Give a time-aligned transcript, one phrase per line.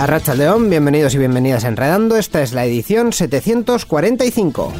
[0.00, 2.16] Arracha León, bienvenidos y bienvenidas a Enredando.
[2.16, 4.72] Esta es la edición 745.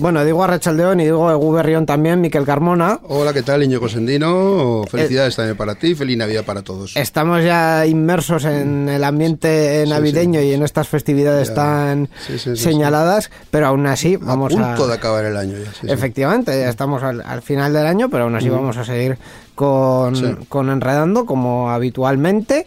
[0.00, 3.00] Bueno, digo Arrachaldeón y digo Egu Berrión también, Miquel Carmona.
[3.06, 4.82] Hola, ¿qué tal, Iñigo Sendino?
[4.90, 6.96] Felicidades también para ti, feliz Navidad para todos.
[6.96, 10.46] Estamos ya inmersos en el ambiente navideño sí.
[10.46, 11.54] y en estas festividades Ya.
[11.54, 14.68] tan Sí, señaladas, pero aún así vamos a a...
[14.68, 15.92] punto de acabar el año ya.
[15.92, 19.18] Efectivamente, ya estamos al, al final del año, pero aún así vamos a seguir
[19.54, 20.24] con, Sí.
[20.48, 22.64] con Enredando como habitualmente,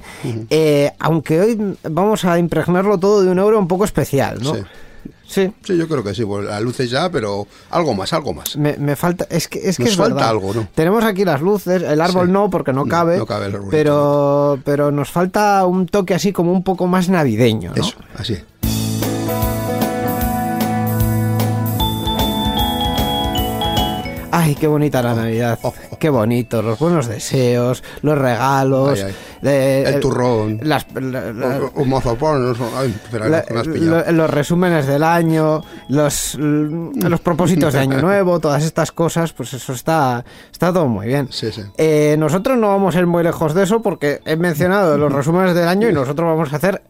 [0.52, 4.54] Eh, aunque hoy vamos a impregnarlo todo de un euro un poco especial, ¿no?
[4.54, 4.62] Sí.
[5.34, 5.52] Sí.
[5.64, 8.56] Sí, yo creo que sí, pues las luces ya, pero algo más, algo más.
[8.56, 10.30] Me, me falta, es que es que Nos es falta verdad.
[10.30, 10.68] algo, ¿no?
[10.76, 12.32] Tenemos aquí las luces, el árbol Sí.
[12.34, 16.32] no porque no cabe, no cabe el arbolito, pero pero nos falta un toque así
[16.32, 17.82] como un poco más navideño, ¿no?
[17.82, 18.38] Eso, así.
[24.36, 25.98] Ay, qué bonita la Navidad, oh, oh.
[26.00, 29.16] qué bonito, los buenos deseos, los regalos, Ay, ay.
[29.44, 30.60] eh, El turrón.
[30.64, 31.88] las, la- la- Un
[33.86, 39.54] lo- los resúmenes del año, los, los propósitos de año nuevo, todas estas cosas, pues
[39.54, 41.28] eso está, está todo muy bien.
[41.30, 41.62] Sí, sí.
[41.78, 45.54] Eh, nosotros no vamos a ir muy lejos de eso porque he mencionado los resúmenes
[45.54, 46.82] del año y nosotros vamos a hacer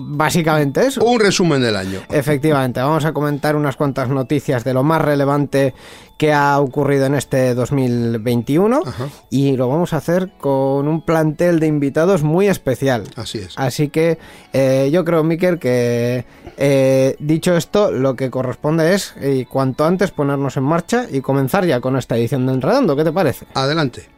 [0.00, 1.04] básicamente eso.
[1.04, 2.00] Un resumen del año.
[2.10, 5.74] Efectivamente, vamos a comentar unas cuantas noticias de lo más relevante
[6.16, 9.08] que ha ocurrido en este 2021 Ajá.
[9.30, 13.04] y lo vamos a hacer con un plantel de invitados muy especial.
[13.14, 13.54] Así es.
[13.56, 14.18] Así que
[14.52, 16.24] eh, yo creo, Miquel, que
[16.56, 21.64] eh, dicho esto, lo que corresponde es eh, cuanto antes ponernos en marcha y comenzar
[21.64, 22.96] ya con esta edición de Enredando.
[22.96, 23.46] ¿Qué te parece?
[23.54, 24.17] Adelante.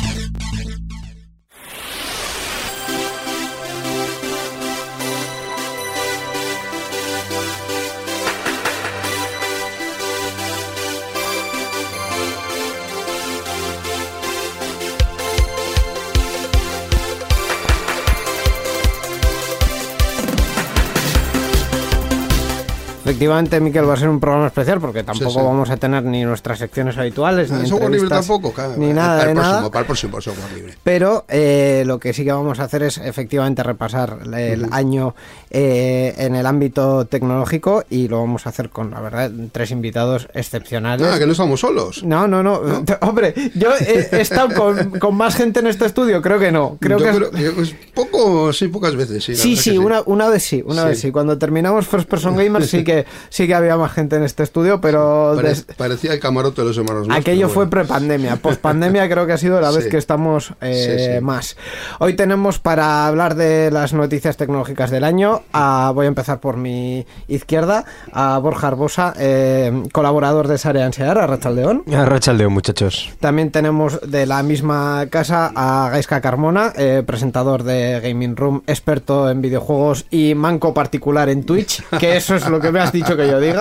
[23.11, 25.37] Efectivamente, Miquel, va a ser un programa especial porque tampoco sí.
[25.37, 28.75] vamos a tener ni nuestras secciones habituales, ni software libre tampoco, claro.
[28.77, 29.69] ni Para nada el de próximo, nada.
[29.69, 30.73] Para el próximo software libre.
[30.81, 35.13] Pero eh, lo que sí que vamos a hacer es efectivamente repasar el año
[35.49, 40.29] eh, en el ámbito tecnológico y lo vamos a hacer con, la verdad, tres invitados
[40.33, 41.05] excepcionales.
[41.11, 42.03] Ah, que no estamos solos.
[42.05, 42.61] No, no, no.
[43.01, 46.77] Hombre, yo he, estado con, con más gente en este estudio, creo que no.
[46.79, 49.35] Creo Yo que es- que, pues, poco, sí, pocas veces, sí.
[49.57, 50.87] Sí, una, una vez sí, una Sí.
[50.87, 51.11] vez sí.
[51.11, 54.81] Cuando terminamos First Person Gamers sí que sí que había más gente en este estudio,
[54.81, 57.07] pero Pare- des- parecía el camarote de los hermanos.
[57.11, 58.35] Aquello fue prepandemia.
[58.41, 59.89] Post-pandemia creo que ha sido la vez Sí.
[59.89, 61.21] que estamos eh, Sí, sí.
[61.21, 61.57] más.
[61.99, 65.41] Hoy tenemos para hablar de las noticias tecnológicas del año.
[65.53, 71.17] a- voy a empezar por mi izquierda, a Borja Arbosa, eh, colaborador de Sare Ansear,
[71.17, 71.83] a Rachaldeón.
[71.93, 73.09] Arrachaldeo, muchachos.
[73.19, 79.29] También tenemos de la misma casa a Gaiska Carmona, eh, presentador de Gaming Room, experto
[79.29, 82.80] en videojuegos y manco particular en Twitch, que eso es lo que me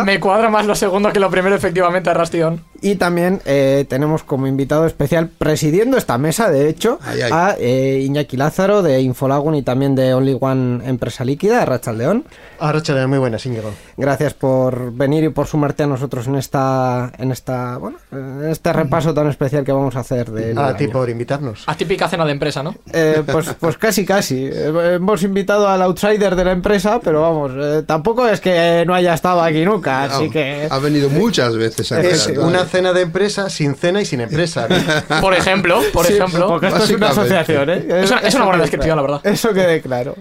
[0.04, 2.62] Me cuadra más lo segundo que lo primero, efectivamente, Rastión.
[2.82, 7.30] Y también eh, tenemos como invitado especial, presidiendo esta mesa, de hecho, Ay, ay.
[7.32, 12.24] a eh, Iñaki Lázaro de Infolagun y también de Only One Empresa Líquida, Rachaldeón.
[12.58, 13.70] Arrachaldeo, muy buenas, Íñigo.
[13.96, 18.72] Gracias por venir y por sumarte a nosotros en esta, en esta, bueno, en este
[18.72, 21.64] repaso tan especial que vamos a hacer de A ti por invitarnos.
[21.66, 22.74] Atípica cena de empresa, ¿no?
[22.92, 24.46] Eh, pues, pues casi, casi.
[24.46, 28.94] Eh, Hemos invitado al outsider de la empresa, pero vamos, eh, tampoco es que no
[28.94, 30.68] haya estado aquí nunca, así Ah, que...
[30.70, 32.30] Ha venido muchas veces a casa,
[32.70, 34.66] cena de empresa sin cena y sin empresa.
[34.68, 35.20] ¿no?
[35.20, 36.46] Por ejemplo, por Sí, ejemplo.
[36.48, 37.84] Porque esto es una asociación, ¿eh?
[38.02, 39.08] Es una- es Eso una buena descripción, claro.
[39.08, 39.32] la verdad.
[39.32, 40.14] Eso quede claro.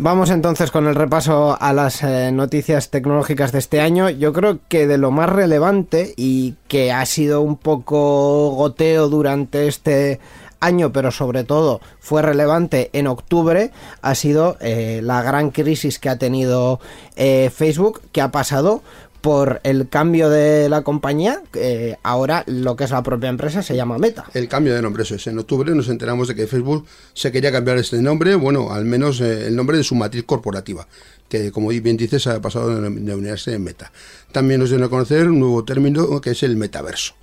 [0.00, 4.08] Vamos entonces con el repaso a las eh, noticias tecnológicas de este año.
[4.08, 9.66] Yo creo que de lo más relevante y que ha sido un poco goteo durante
[9.66, 10.20] este
[10.60, 13.70] año, pero sobre todo fue relevante en octubre,
[14.02, 16.80] ha sido eh, la gran crisis que ha tenido
[17.16, 18.82] eh, Facebook, que ha pasado
[19.20, 23.76] por el cambio de la compañía, eh, ahora lo que es la propia empresa se
[23.76, 24.26] llama Meta.
[24.34, 25.26] El cambio de nombre, eso es.
[25.26, 29.20] En octubre nos enteramos de que Facebook se quería cambiar este nombre, bueno, al menos
[29.20, 30.86] eh, el nombre de su matriz corporativa,
[31.28, 33.92] que como bien dices ha pasado de denominarse en Meta.
[34.32, 37.14] También nos dieron a conocer un nuevo término que es el metaverso.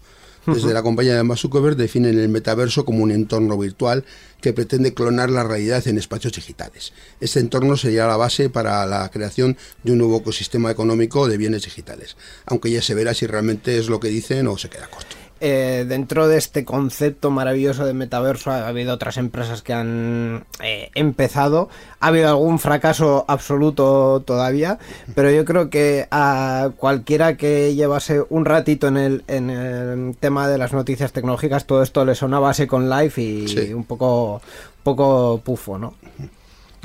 [0.46, 4.06] Desde la compañía de Mark Zuckerberg definen el metaverso como un entorno virtual
[4.42, 6.94] que pretende clonar la realidad en espacios digitales.
[7.20, 11.64] Este entorno sería la base para la creación de un nuevo ecosistema económico de bienes
[11.64, 12.16] digitales,
[12.46, 15.25] aunque ya se verá si realmente es lo que dicen o se queda corto.
[15.48, 20.90] Eh, dentro de este concepto maravilloso de metaverso ha habido otras empresas que han eh,
[20.96, 21.70] empezado.
[22.00, 24.80] Ha habido algún fracaso absoluto todavía,
[25.14, 30.48] pero yo creo que a cualquiera que llevase un ratito en el, en el tema
[30.48, 33.72] de las noticias tecnológicas, todo esto le sonaba a Second Life y Sí.
[33.74, 34.42] un poco,
[34.82, 35.94] poco pufo, ¿no?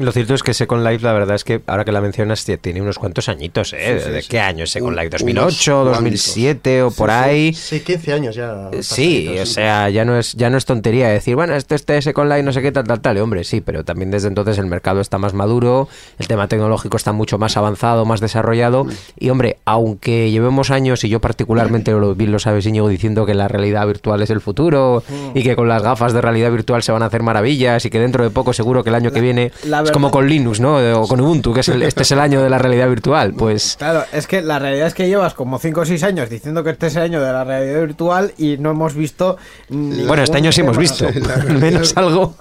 [0.01, 2.59] Lo cierto es que Second Life, la verdad es que ahora que la mencionas, tie-
[2.61, 3.99] tiene unos cuantos añitos, ¿eh?
[3.99, 4.29] Sí, sí, ¿De sí.
[4.29, 5.23] qué año es Second Life?
[5.23, 7.53] unos ¿2008, 2007 o por ahí?
[7.53, 8.71] Sí, 15 años ya.
[8.81, 12.31] Sí, o sea, ya no es ya no es tontería decir, bueno, esto este Second
[12.31, 14.67] Life no sé qué tal tal tal, y, hombre, sí, pero también desde entonces el
[14.67, 15.89] mercado está más maduro,
[16.19, 18.87] el tema tecnológico está mucho más avanzado, más desarrollado
[19.19, 23.49] y hombre, aunque llevemos años y yo particularmente lo lo sabes Íñigo diciendo que la
[23.49, 25.03] realidad virtual es el futuro
[25.35, 27.99] y que con las gafas de realidad virtual se van a hacer maravillas y que
[27.99, 30.77] dentro de poco seguro que el año que viene la es como con Linux, ¿no?
[31.01, 33.77] O con Ubuntu, que es el- este es el año de la realidad virtual, pues
[33.79, 36.71] Claro, es que la realidad es que llevas como 5 o 6 años diciendo que
[36.71, 39.37] este es el año de la realidad virtual y no hemos visto.
[39.69, 42.35] bueno, este año sí hemos visto, al menos algo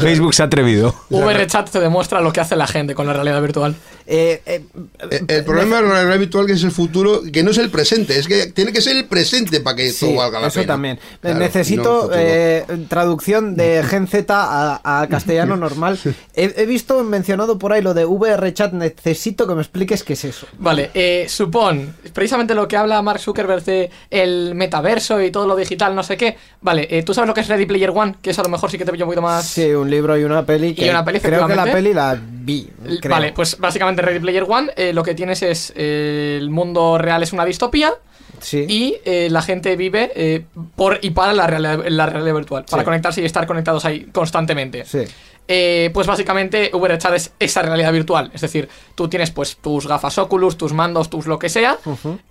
[0.00, 0.94] Facebook se ha atrevido.
[1.10, 3.74] VRChat te demuestra lo que hace la gente con la realidad virtual.
[4.08, 4.62] Eh, eh,
[5.10, 7.70] Eh, El problema de la realidad virtual que es el futuro, que no es el
[7.70, 10.60] presente, es que tiene que ser el presente para que Sí, todo valga la eso
[10.60, 10.72] pena.
[10.74, 10.98] también.
[11.20, 15.98] Claro, Necesito eh, traducción de Gen Z a, a castellano normal.
[16.34, 18.72] He, he visto mencionado por ahí lo de VRChat.
[18.72, 20.46] Necesito que me expliques qué es eso.
[20.58, 25.56] Vale, eh, supón, precisamente lo que habla Mark Zuckerberg de el metaverso y todo lo
[25.56, 26.36] digital, no sé qué.
[26.60, 28.16] Vale, eh, ¿tú sabes lo que es Ready Player One?
[28.22, 29.46] Que eso a lo mejor sí que te pillo un poquito más...
[29.46, 30.74] Sí, un libro y una peli.
[30.74, 32.68] Que una peli, creo que la peli la vi.
[33.00, 33.10] creo.
[33.14, 37.22] Vale, pues básicamente Ready Player One eh, lo que tienes es eh, el mundo real
[37.22, 37.92] es una distopía
[38.38, 38.66] Sí.
[38.68, 40.44] y eh, la gente vive eh,
[40.74, 44.84] por y para la realidad, la realidad virtual, para conectarse y estar conectados ahí constantemente.
[44.84, 45.04] Sí.
[45.48, 48.30] Eh, pues básicamente VRChat es esa realidad virtual.
[48.34, 51.78] Es decir, tú tienes pues tus gafas Oculus, tus mandos, tus lo que sea,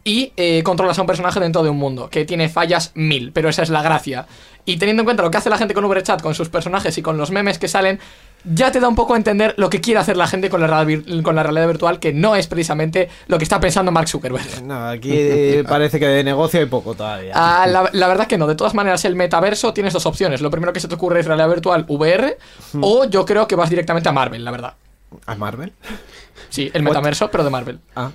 [0.04, 3.50] y eh, controlas a un personaje dentro de un mundo que tiene fallas mil, pero
[3.50, 4.28] esa es la gracia.
[4.66, 7.02] Y teniendo en cuenta lo que hace la gente con VRChat, con sus personajes y
[7.02, 8.00] con los memes que salen,
[8.46, 10.88] ya te da un poco a entender lo que quiere hacer la gente con la,
[11.24, 14.64] con la realidad virtual, que no es precisamente lo que está pensando Mark Zuckerberg.
[14.64, 17.34] No, aquí eh, parece que de negocio hay poco todavía.
[17.36, 18.48] Ah, la, la verdad que no.
[18.48, 20.42] De todas maneras, el metaverso tienes dos opciones.
[20.42, 22.38] Lo primero que se te ocurre es realidad virtual VR,
[22.82, 24.74] o yo creo que vas directamente a Marvel, la verdad.
[25.26, 25.72] ¿A Marvel?
[26.50, 27.80] Sí, el metaverso, pero de Marvel.
[27.96, 28.12] Ah.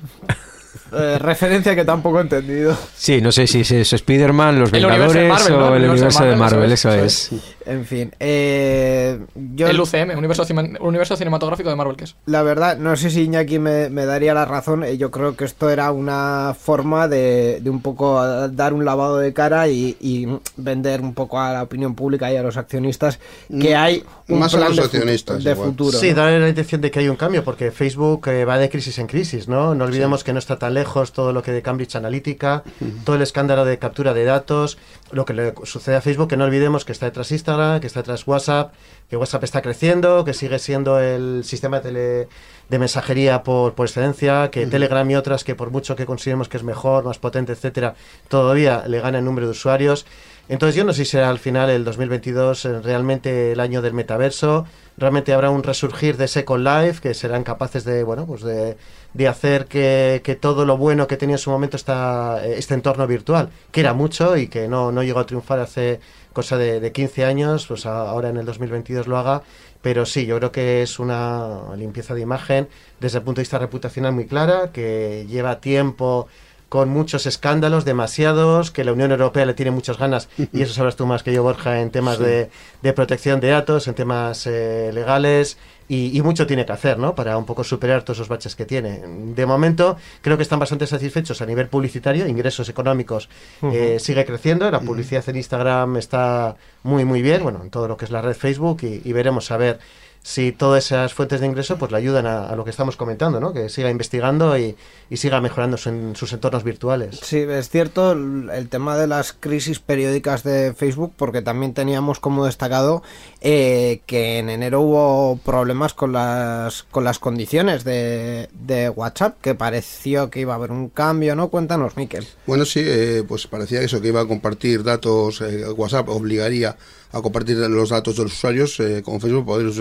[0.93, 2.77] Eh, referencia que tampoco he entendido.
[2.97, 5.69] Sí, no sé si es eso, Spider-Man, los El universo de Vengadores Marvel, ¿no?
[5.73, 7.31] o el El universo de Marvel, eso eso es.
[7.67, 9.21] En fin, eh,
[9.55, 12.17] yo El UCM, universo, cima- universo cinematográfico de Marvel, que es.
[12.27, 14.83] la verdad, no sé si Iñaki me, me daría la razón.
[14.85, 19.19] eh, Yo creo que esto era una forma de, de un poco dar un lavado
[19.19, 23.19] de cara y, y vender un poco a la opinión pública y a los accionistas
[23.61, 25.99] que hay un Más a plan los de, accionistas, de futuro.
[25.99, 26.17] Sí, ¿no?
[26.17, 29.07] da la intención de que hay un cambio, porque Facebook eh, va de crisis en
[29.07, 29.75] crisis, ¿no?
[29.75, 32.63] No olvidemos que no está tan lejos todo lo que de Cambridge Analytica,
[33.05, 34.79] todo el escándalo de captura de datos,
[35.11, 37.99] lo que le sucede a Facebook, que no olvidemos que está detrás Instagram, que está
[38.01, 38.73] detrás WhatsApp,
[39.09, 42.29] que WhatsApp está creciendo, que sigue siendo el sistema de, tele-
[42.69, 46.59] de mensajería por, por excelencia, que Telegram y otras que por mucho que consideremos que
[46.59, 47.97] es mejor, más potente, etcétera,
[48.29, 50.07] todavía le gana el número de usuarios.
[50.49, 53.95] Entonces yo no sé si será al final el 2022 eh, realmente el año del
[53.95, 54.67] metaverso,
[55.01, 58.77] realmente habrá un resurgir de Second Life que serán capaces de, bueno, pues de,
[59.15, 62.75] de hacer que, que todo lo bueno que tenía en su momento esta, eh, este
[62.75, 66.01] entorno virtual, que era mucho y que no, no llegó a triunfar hace
[66.35, 69.43] cosa de, de 15 años, pues ahora en el 2022 lo haga,
[69.83, 72.69] pero sí, yo creo que es una limpieza de imagen
[73.01, 76.29] desde el punto de vista reputacional muy clara, que lleva tiempo
[76.71, 80.95] con muchos escándalos, demasiados, que la Unión Europea le tiene muchas ganas, y eso sabrás
[80.95, 82.49] tú más que yo, Borja, en temas de,
[82.81, 85.59] de protección de datos, en temas eh, legales,
[85.89, 87.17] y, y mucho tiene que hacer, ¿no?
[87.17, 89.03] Para un poco superar todos esos baches que tiene.
[89.35, 93.29] De momento, creo que están bastante satisfechos a nivel publicitario, ingresos económicos
[93.63, 97.97] eh, sigue creciendo, la publicidad en Instagram está muy, muy bien, bueno, en todo lo
[97.97, 99.81] que es la red Facebook y, y veremos a ver
[100.23, 103.41] si todas esas fuentes de ingreso pues le ayudan a, a lo que estamos comentando,
[103.41, 103.53] ¿no?
[103.53, 104.77] Que siga investigando y,
[105.09, 107.19] y siga mejorando su- en sus entornos virtuales.
[107.23, 112.21] Sí, es cierto el el tema de las crisis periódicas de Facebook, porque también teníamos
[112.21, 113.03] como destacado
[113.41, 119.55] eh, que en enero hubo problemas con las con las condiciones de, de WhatsApp, que
[119.55, 121.49] pareció que iba a haber un cambio, ¿no?
[121.49, 122.27] Cuéntanos, Miquel.
[122.47, 126.77] Bueno, sí, eh, pues parecía eso, que iba a compartir datos, eh, WhatsApp obligaría
[127.13, 129.73] a compartir los datos de los usuarios eh, con Facebook, poder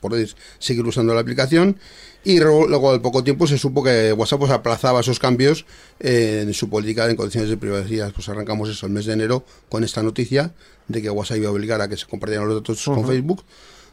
[0.00, 1.78] poder seguir usando la aplicación.
[2.24, 5.64] Y luego, luego al poco tiempo se supo que WhatsApp pues, aplazaba esos cambios
[6.00, 8.12] eh, en su política en condiciones de privacidad.
[8.12, 10.52] Pues arrancamos eso el mes de enero con esta noticia
[10.88, 13.44] de que WhatsApp iba a obligar a que se compartieran los datos con Facebook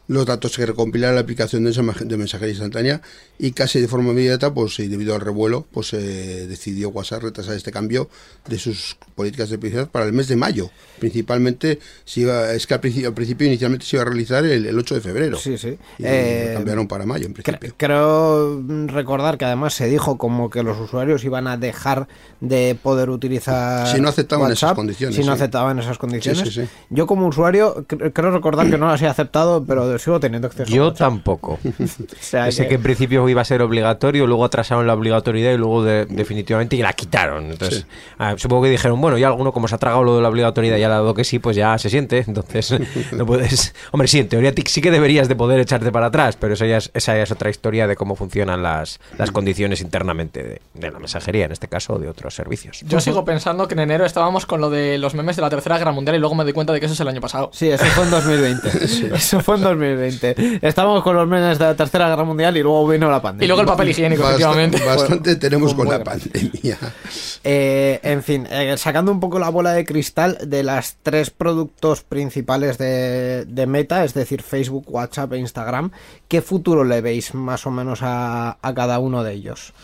[0.06, 3.00] los datos que recopilara la aplicación de, mensajería instantánea
[3.38, 7.54] y casi de forma inmediata, pues y debido al revuelo, pues eh, decidió WhatsApp retrasar
[7.56, 8.10] este cambio
[8.46, 10.70] de sus políticas de privacidad para el mes de mayo.
[10.98, 14.66] Principalmente, se iba, es que al principio, al principio inicialmente se iba a realizar el,
[14.66, 15.38] el 8 de febrero.
[15.38, 15.78] Sí, sí.
[15.98, 17.74] Y Eh, lo cambiaron para mayo, en principio.
[17.76, 22.08] Creo recordar que además se dijo como que los usuarios iban a dejar
[22.40, 25.42] de poder utilizar Si no aceptaban esas condiciones, Si no sí.
[25.42, 26.40] aceptaban esas condiciones.
[26.42, 26.68] Sí, sí, sí.
[26.90, 30.64] Yo como usuario cre- creo recordar que no las he aceptado, pero sigo teniendo acceso.
[30.72, 30.98] a Yo WhatsApp.
[30.98, 31.58] tampoco.
[31.84, 35.52] O sea Ese que- que en principio iba a ser obligatorio, luego atrasaron la obligatoriedad
[35.52, 37.50] y luego de- definitivamente la quitaron.
[37.50, 37.86] Entonces,
[38.18, 40.76] ah, supongo que dijeron, bueno, ya alguno como se ha tragado lo de la obligatoriedad
[40.78, 42.24] y ha dado que sí, pues ya se siente.
[42.26, 42.74] Entonces,
[43.12, 43.74] no puedes...
[43.92, 46.78] Hombre, sí, en teoría sí que deberías de poder echarte para atrás, pero esa ya
[46.78, 50.90] es, esa ya es otra historia de cómo funcionan las, las condiciones internamente de, de
[50.90, 52.80] la mensajería, en este caso, o de otros servicios.
[52.86, 55.78] Yo sigo pensando que en enero estábamos con lo de los memes de la Tercera
[55.78, 57.50] Guerra Mundial y luego me doy cuenta de que eso es el año pasado.
[57.52, 58.84] Sí, eso fue en 2020.
[59.14, 59.83] Eso fue en 2020.
[60.62, 63.44] Estábamos con los memes de la Tercera Guerra Mundial y luego vino la pandemia.
[63.44, 64.84] Y luego el papel higiénico, Bast- efectivamente.
[64.84, 66.78] Bastante tenemos con la pandemia.
[67.46, 72.00] Eh, en fin, eh, sacando un poco la bola de cristal de las tres productos
[72.02, 75.90] principales de, de Meta, es decir, Facebook, WhatsApp e Instagram,
[76.26, 79.74] ¿qué futuro le veis más o menos a, a cada uno de ellos?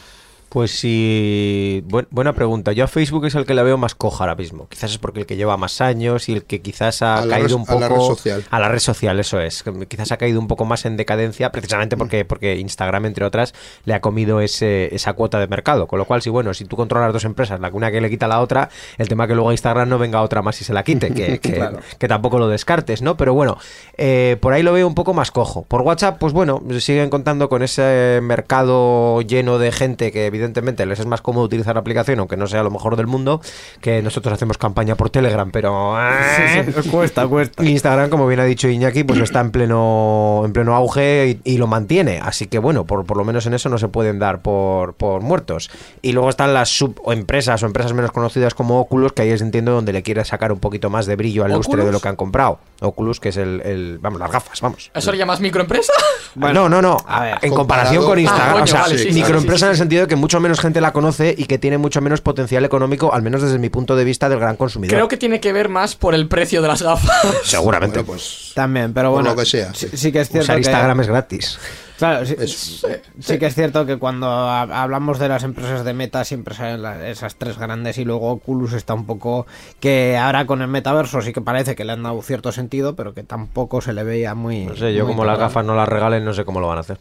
[0.50, 2.72] Pues sí, buen- buena pregunta.
[2.72, 4.66] Yo a Facebook es el que la veo más coja ahora mismo.
[4.68, 7.56] Quizás es porque el que lleva más años y el que quizás ha A caído
[7.56, 8.44] un a poco la red social.
[8.50, 9.62] a la red social, eso es.
[9.86, 13.54] Quizás ha caído un poco más en decadencia, precisamente porque porque Instagram entre otras
[13.84, 15.86] le ha comido ese, esa cuota de mercado.
[15.86, 18.26] Con lo cual, si bueno, si tú controlas dos empresas, la una que le quita
[18.26, 20.72] a la otra, el tema que luego a Instagram no venga otra más y se
[20.74, 21.78] la quite, que, que, Claro.
[21.96, 23.16] que tampoco lo descartes, ¿no?
[23.16, 23.56] Pero bueno,
[23.96, 25.62] eh, por ahí lo veo un poco más cojo.
[25.68, 30.98] Por WhatsApp, pues bueno, siguen contando con ese mercado lleno de gente que evidentemente les
[30.98, 33.40] es más cómodo utilizar la aplicación, aunque no sea lo mejor del mundo,
[33.80, 35.96] que nosotros hacemos campaña por Telegram, pero...
[36.00, 37.62] eh, cuesta, cuesta.
[37.64, 41.58] Instagram, como bien ha dicho Iñaki, pues está en pleno, en pleno auge y, y
[41.58, 42.20] lo mantiene.
[42.22, 45.20] Así que bueno, por, por lo menos en eso no se pueden dar por, por
[45.22, 45.70] muertos.
[46.02, 49.30] Y luego están las sub o empresas o empresas menos conocidas como Oculus, que ahí
[49.30, 52.00] es entiendo donde le quiere sacar un poquito más de brillo al lustre de lo
[52.00, 52.58] que han comprado.
[52.80, 54.90] Oculus, que es el, el- vamos, las gafas, vamos.
[54.94, 55.92] ¿Eso le llamas microempresa?
[56.34, 56.96] no, no, no.
[57.06, 59.60] a ver, en comparación con Instagram, Ah, coño, o sea, vale, sí, sí, microempresa sí,
[59.60, 59.78] sí, en el sí.
[59.80, 63.12] sentido de que mucho menos gente la conoce y que tiene mucho menos potencial económico,
[63.12, 64.94] al menos desde mi punto de vista del gran consumidor.
[64.94, 67.10] Creo que tiene que ver más por el precio de las gafas.
[67.42, 67.98] seguramente.
[67.98, 69.30] Bueno, pues También, pero Por bueno.
[69.30, 70.12] lo que sea, Sí, sí.
[70.12, 71.58] que es cierto Usar que- Instagram es gratis.
[71.98, 72.86] Claro, sí, Es-
[73.18, 76.84] sí que es cierto que cuando ha- hablamos de las empresas de Meta siempre salen
[77.06, 79.48] esas tres grandes y luego Oculus está un poco
[79.80, 83.14] que ahora con el metaverso sí que parece que le han dado cierto sentido, pero
[83.14, 84.66] que tampoco se le veía muy...
[84.66, 86.82] No sé, yo como las gafas no las regalen, no sé cómo lo van a
[86.82, 86.98] hacer.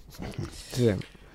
[0.73, 0.89] Sí.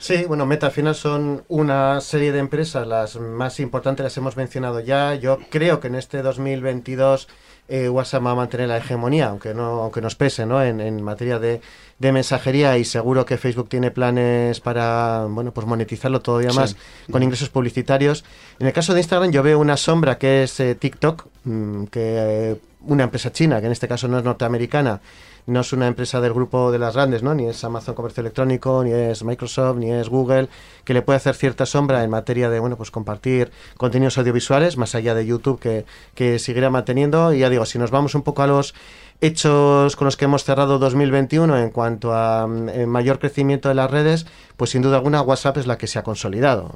[0.05, 4.37] Sí, bueno, Meta al final son una serie de empresas, las más importantes las hemos
[4.37, 5.15] mencionado ya.
[5.15, 7.27] Yo creo que en este 2022
[7.69, 10.63] eh, WhatsApp va a mantener la hegemonía, aunque no aunque nos pese, ¿no?
[10.63, 11.63] En, en materia de,
[11.99, 16.77] de mensajería y seguro que Facebook tiene planes para, bueno, pues monetizarlo todavía más
[17.11, 18.25] con ingresos publicitarios.
[18.59, 22.01] En el caso de Instagram yo veo una sombra que es eh, TikTok, mm, que
[22.03, 25.01] eh, una empresa china, que en este caso no es norteamericana,
[25.47, 27.35] no es una empresa del grupo de las grandes, ¿no?
[27.35, 30.49] Ni es Amazon Comercio Electrónico, ni es Microsoft, ni es Google,
[30.85, 34.95] que le puede hacer cierta sombra en materia de, bueno, pues compartir contenidos audiovisuales, más
[34.95, 35.85] allá de YouTube, que,
[36.15, 37.33] que seguirá manteniendo.
[37.35, 38.75] Y ya digo, si nos vamos un poco a los
[39.21, 43.75] hechos con los que hemos cerrado 2021 en cuanto a mm, eh, mayor crecimiento de
[43.75, 46.73] las redes, pues sin duda alguna WhatsApp es la que se ha consolidado.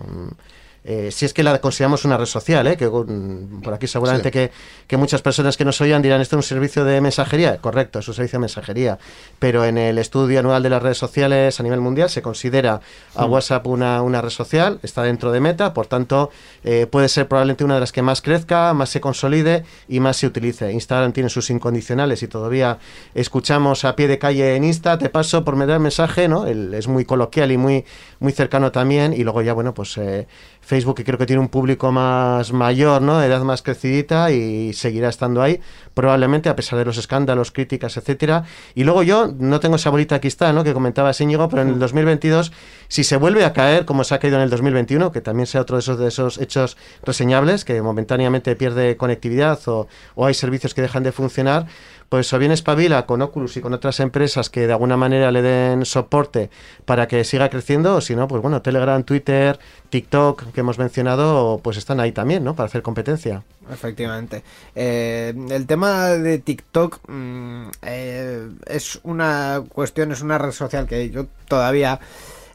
[0.84, 2.76] Mm, eh, si es que la consideramos una red social, ¿eh?
[2.76, 4.32] que mm, por aquí seguramente Sí.
[4.32, 4.50] que,
[4.86, 7.56] que muchas personas que nos oigan dirán, ¿esto es un servicio de mensajería?
[7.58, 8.98] Correcto, es un servicio de mensajería,
[9.38, 12.80] pero en el estudio anual de las redes sociales a nivel mundial se considera
[13.14, 16.30] a WhatsApp una, una red social, está dentro de Meta, por tanto
[16.64, 20.16] eh, puede ser probablemente una de las que más crezca, más se consolide y más
[20.16, 20.72] se utilice.
[20.72, 22.78] Instagram tiene sus incondicionales y todavía
[23.14, 26.46] escuchamos a pie de calle en Insta, te paso por meter mensaje, ¿no?
[26.46, 27.84] El- es muy coloquial y muy,
[28.20, 29.96] muy cercano también y luego ya, bueno, pues...
[29.98, 30.26] eh,
[30.68, 33.18] Facebook que creo que tiene un público más mayor, ¿no?
[33.18, 35.60] De edad más crecidita y seguirá estando ahí,
[35.94, 38.44] probablemente a pesar de los escándalos, críticas, etcétera.
[38.74, 40.64] Y luego yo no tengo esa bolita aquí está, ¿no?
[40.64, 42.52] Que comentaba Íñigo, pero en el 2022
[42.88, 45.60] si se vuelve a caer como se ha caído en el 2021, que también sea
[45.60, 50.74] otro de esos de esos hechos reseñables que momentáneamente pierde conectividad o, o hay servicios
[50.74, 51.66] que dejan de funcionar,
[52.08, 55.42] pues o bien espabila con Oculus y con otras empresas que de alguna manera le
[55.42, 56.50] den soporte
[56.84, 59.58] para que siga creciendo, o si no, pues bueno, Telegram, Twitter,
[59.90, 62.54] TikTok que hemos mencionado, pues están ahí también, ¿no?
[62.54, 63.42] Para hacer competencia.
[63.70, 64.42] Efectivamente.
[64.74, 71.10] Eh, el tema de TikTok mm, eh, es una cuestión, es una red social que
[71.10, 72.00] yo todavía...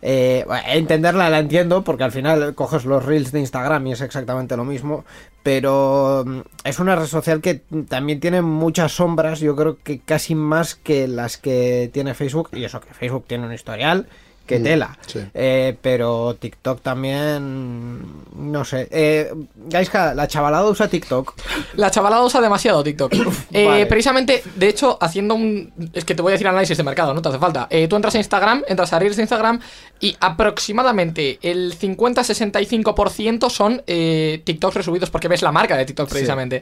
[0.06, 4.58] Eh, entenderla la entiendo porque al final coges los reels de Instagram y es exactamente
[4.58, 5.06] lo mismo,
[5.44, 10.34] pero mm, es una red social que también tiene muchas sombras, yo creo que casi
[10.34, 14.08] más que las que tiene Facebook, y eso que Facebook tiene un historial
[14.46, 14.98] que Mm, tela.
[15.08, 15.20] sí.
[15.34, 18.02] Eh, pero TikTok también,
[18.36, 18.88] no sé.
[18.92, 21.34] Eh, Gaiska, la chavalada usa TikTok.
[21.76, 23.14] La chavalada usa demasiado TikTok.
[23.54, 23.86] Eh, Vale.
[23.86, 25.72] Precisamente, de hecho, haciendo un.
[25.94, 27.68] Es que te voy a decir análisis de mercado, no te hace falta.
[27.70, 29.60] Eh, tú entras a Instagram, entras a Reels de Instagram
[30.00, 36.62] y aproximadamente el 50-65% son eh, TikToks resubidos porque ves la marca de TikTok precisamente.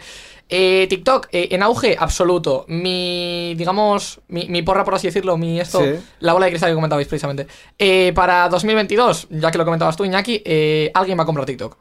[0.50, 2.66] Eh, TikTok eh, en auge absoluto.
[2.68, 6.00] Mi, digamos, mi, mi porra, por así decirlo, mi esto, Sí.
[6.20, 7.48] la bola de cristal que comentabais precisamente.
[7.78, 11.78] Eh, para 2022, ya que lo comentabas tú, Iñaki, eh, alguien va a comprar TikTok.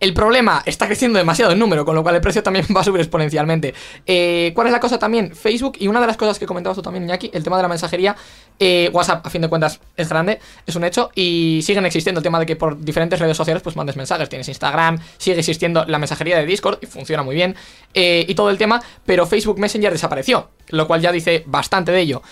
[0.00, 2.84] El problema está creciendo demasiado en número, con lo cual el precio también va a
[2.84, 3.72] subir exponencialmente.
[4.04, 5.34] Eh, ¿Cuál es la cosa también?
[5.34, 7.68] Facebook, y una de las cosas que comentabas tú también, Iñaki, el tema de la
[7.68, 8.14] mensajería.
[8.58, 12.22] eh, WhatsApp, a fin de cuentas, es grande, es un hecho, y siguen existiendo el
[12.22, 14.28] tema de que por diferentes redes sociales pues mandes mensajes.
[14.28, 17.56] Tienes Instagram, sigue existiendo la mensajería de Discord, y funciona muy bien,
[17.94, 22.00] eh, y todo el tema, pero Facebook Messenger desapareció, lo cual ya dice bastante de
[22.00, 22.22] ello.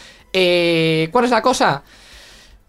[1.10, 1.82] ¿Cuál es la cosa?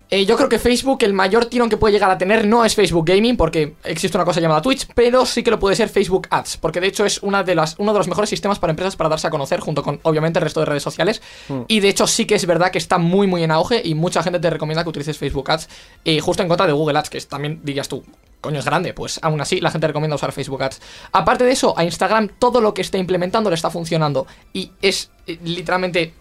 [0.10, 2.76] Eh, yo creo que Facebook, el mayor tirón que puede llegar a tener no es
[2.76, 6.28] Facebook Gaming, porque existe una cosa llamada Twitch, pero sí que lo puede ser Facebook
[6.30, 8.96] Ads, porque de hecho es una de las, uno de los mejores sistemas para empresas
[8.96, 11.22] para darse a conocer, junto con obviamente el resto de redes sociales.
[11.68, 14.22] Y de hecho sí que es verdad que está muy, muy en auge y mucha
[14.22, 15.70] gente te recomienda que utilices Facebook Ads,
[16.06, 18.04] eh, justo en contra de Google Ads, que es, también dirías tú.
[18.40, 20.82] Coño, es grande, pues aún así la gente recomienda usar Facebook Ads.
[21.14, 24.28] Aparte de eso, a Instagram todo lo que está implementando le está funcionando.
[24.52, 26.14] Y es eh, literalmente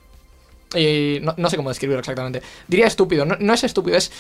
[0.74, 2.42] eh, no, no sé cómo describirlo exactamente.
[2.68, 3.24] Diría estúpido.
[3.24, 4.10] No, no es estúpido, es.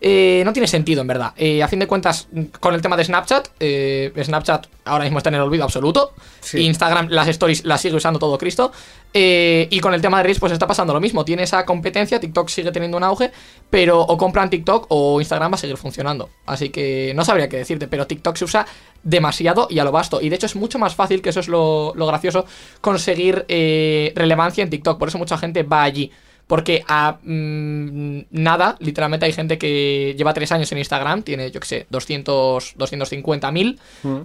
[0.00, 1.32] Eh, no tiene sentido, en verdad.
[1.36, 2.28] Eh, a fin de cuentas,
[2.60, 6.12] con el tema de Snapchat, eh, Snapchat ahora mismo está en el olvido absoluto.
[6.40, 6.60] Sí.
[6.60, 8.72] Instagram, las stories las sigue usando todo Cristo.
[9.12, 11.24] Y con el tema de Reels, pues está pasando lo mismo.
[11.24, 13.32] Tiene esa competencia, TikTok sigue teniendo un auge,
[13.70, 16.30] pero o compran TikTok o Instagram va a seguir funcionando.
[16.46, 18.66] Así que no sabría qué decirte, pero TikTok se usa
[19.02, 20.20] demasiado y a lo vasto.
[20.20, 22.46] Y de hecho es mucho más fácil, que eso es lo, lo gracioso,
[22.80, 24.98] conseguir relevancia en TikTok.
[24.98, 26.12] Por eso mucha gente va allí.
[26.48, 31.60] Porque a mm, nada, literalmente hay gente que lleva tres años en Instagram, tiene, yo
[31.60, 33.78] que sé, 200, 250 mil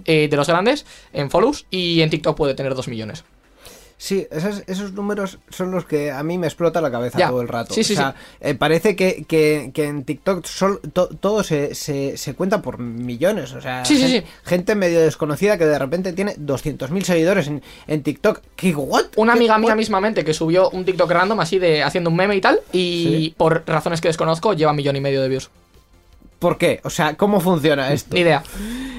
[0.04, 3.24] eh, de los grandes en follows y en TikTok puede tener 2 millones.
[3.96, 7.28] Sí, esos, esos números son los que a mí me explota la cabeza Ya.
[7.28, 7.72] todo el rato.
[7.72, 11.74] Sí, sí, o sea, eh, parece que, que- que en TikTok sol- to- todo se,
[11.74, 13.52] se, se cuenta por millones.
[13.54, 14.28] O sea, Sí, sí, gen- sí.
[14.44, 18.40] gente medio desconocida que de repente tiene 200.000 seguidores en, en TikTok.
[18.56, 19.04] ¿Qué what?
[19.16, 22.36] Una ¿Qué amiga mía mismamente que subió un TikTok random así de haciendo un meme
[22.36, 23.34] y tal, y Sí.
[23.36, 25.50] por razones que desconozco lleva un millón y medio de views.
[26.44, 26.78] ¿Por qué?
[26.84, 28.14] O sea, ¿cómo funciona esto?
[28.14, 28.42] Ni idea.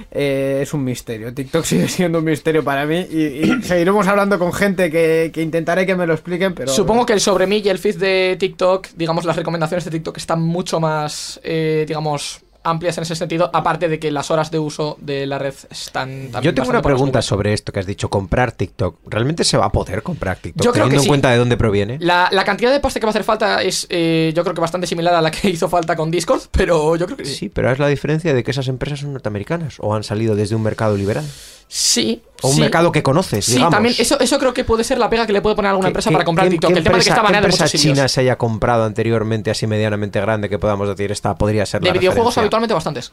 [0.10, 1.32] Eh, es un misterio.
[1.32, 5.44] TikTok sigue siendo un misterio para mí y, y seguiremos hablando con gente que, que
[5.44, 6.72] intentaré que me lo expliquen, pero...
[6.72, 10.18] Supongo que el sobre mí y el feed de TikTok, digamos, las recomendaciones de TikTok
[10.18, 14.60] están mucho más, eh, digamos, amplias en ese sentido, aparte de que las horas de
[14.60, 18.10] uso de la red están también Yo tengo una pregunta sobre esto que has dicho,
[18.10, 18.98] comprar TikTok.
[19.08, 20.64] ¿Realmente se va a poder comprar TikTok?
[20.64, 21.08] Yo creo teniendo que en sí.
[21.08, 21.98] cuenta de dónde proviene.
[22.00, 24.62] La, la cantidad de pasta que va a hacer falta es, eh, yo creo que
[24.62, 27.36] bastante similar a la que hizo falta con Discord, pero yo creo que sí.
[27.36, 30.56] Sí, pero es la diferencia de que esas empresas son norteamericanas o han salido desde
[30.56, 31.26] un mercado liberal.
[31.68, 32.22] Sí.
[32.42, 32.62] O un sí.
[32.62, 33.72] mercado que conoces, Sí, digamos.
[33.74, 35.88] también eso, eso creo que puede ser la pega que le puede poner a alguna
[35.88, 36.72] ¿Qué- empresa para comprar qué- TikTok.
[36.74, 40.20] qué el tema de que está qué empresa china se haya comprado anteriormente así medianamente
[40.22, 42.42] grande que podamos decir esta podría ser De la videojuegos referencia?
[42.42, 43.12] habitualmente bastantes.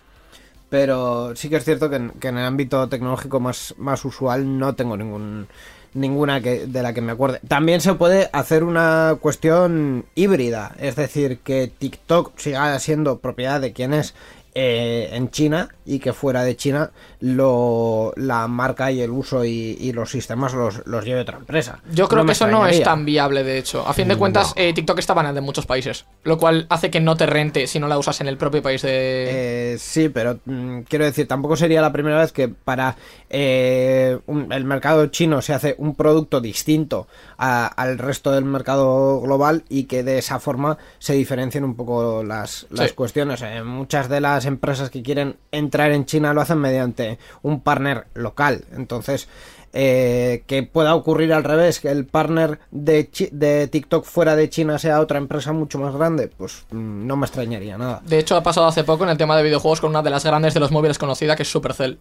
[0.69, 4.59] Pero sí que es cierto que en, que en el ámbito tecnológico más, más usual
[4.59, 5.47] no tengo ningún
[5.95, 7.41] ninguna que, de la que me acuerde.
[7.47, 13.75] También se puede hacer una cuestión híbrida, es decir, que TikTok siga siendo propiedad de
[13.75, 14.15] quien es
[14.55, 19.77] eh, en China y que fuera de China lo, la marca y el uso y,
[19.81, 21.81] y los sistemas los, los lleve otra empresa.
[21.93, 23.87] Yo creo que eso no es tan viable, de hecho.
[23.87, 27.01] A fin de cuentas, eh, TikTok está banado en muchos países, lo cual hace que
[27.01, 29.73] no te rente si no la usas en el propio país de...
[29.73, 32.97] Eh, sí, pero mm, quiero decir, tampoco sería la primera vez que para
[33.31, 39.21] eh, un- el mercado chino se hace un producto distinto a- al resto del mercado
[39.21, 42.95] global y que de esa forma se diferencien un poco las, las Sí.
[42.95, 43.43] cuestiones.
[43.43, 48.07] Eh, muchas de las empresas que quieren entrar en China lo hacen mediante un partner
[48.15, 48.65] local.
[48.73, 49.29] Entonces,
[49.75, 54.79] eh, que pueda ocurrir al revés, que el partner de, de TikTok fuera de China
[54.79, 58.03] sea otra empresa mucho más grande, pues mm, no me extrañaría nada.
[58.05, 60.25] De hecho, ha pasado hace poco en el tema de videojuegos con una de las
[60.25, 61.99] grandes de los móviles conocida, que es Supercell.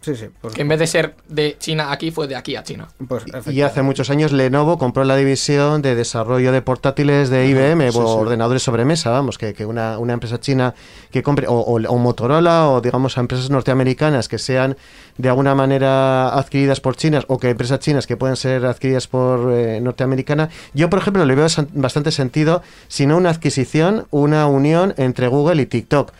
[0.00, 2.62] Sí, sí, pues, Que en vez de ser de China aquí, fue de aquí a
[2.64, 2.88] China.
[3.06, 7.92] pues, Y hace muchos años Lenovo compró la división de desarrollo de portátiles de IBM,
[7.92, 8.18] sí, o sí.
[8.20, 10.74] ordenadores sobre mesa, vamos, que, que una, una empresa china
[11.12, 14.76] que compre, o, o- o Motorola, o digamos a empresas norteamericanas que sean
[15.18, 19.52] de alguna manera adquiridas por chinas, o que empresas chinas que puedan ser adquiridas por
[19.52, 24.94] eh, norteamericana, yo por ejemplo le veo bastante sentido, si no una adquisición, una unión
[24.96, 26.12] entre Google y TikTok.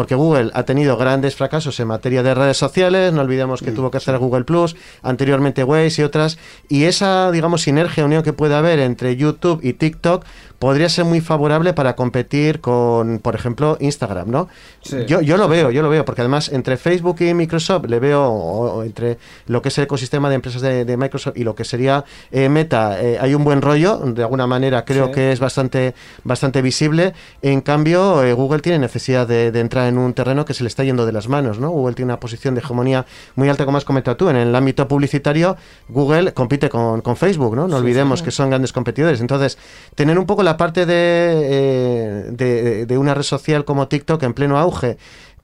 [0.00, 3.90] Porque Google ha tenido grandes fracasos en materia de redes sociales, no olvidemos que tuvo
[3.90, 6.38] que hacer Google Plus, anteriormente Waze y otras,
[6.70, 10.24] y esa, digamos, sinergia, unión que puede haber entre YouTube y TikTok
[10.60, 14.48] podría ser muy favorable para competir con, por ejemplo, Instagram, ¿no?
[14.82, 14.98] Sí.
[15.08, 18.22] Yo, yo lo veo, yo lo veo, porque además entre Facebook y Microsoft le veo,
[18.24, 21.54] o, o entre lo que es el ecosistema de empresas de, de Microsoft y lo
[21.56, 25.12] que sería eh, Meta, eh, hay un buen rollo, de alguna manera creo Sí.
[25.14, 25.94] que es bastante,
[26.24, 27.14] bastante visible.
[27.42, 30.68] En cambio, eh, Google tiene necesidad de, de entrar en un terreno que se le
[30.68, 31.70] está yendo de las manos, ¿no?
[31.70, 34.28] Google tiene una posición de hegemonía muy alta, como has comentado tú.
[34.28, 35.56] En el ámbito publicitario,
[35.88, 37.66] Google compite con, con Facebook, ¿no?
[37.66, 39.22] No olvidemos que son grandes competidores.
[39.22, 39.56] Entonces,
[39.94, 44.34] tener un poco la parte de, eh, de, de una red social como TikTok en
[44.34, 44.96] pleno auge,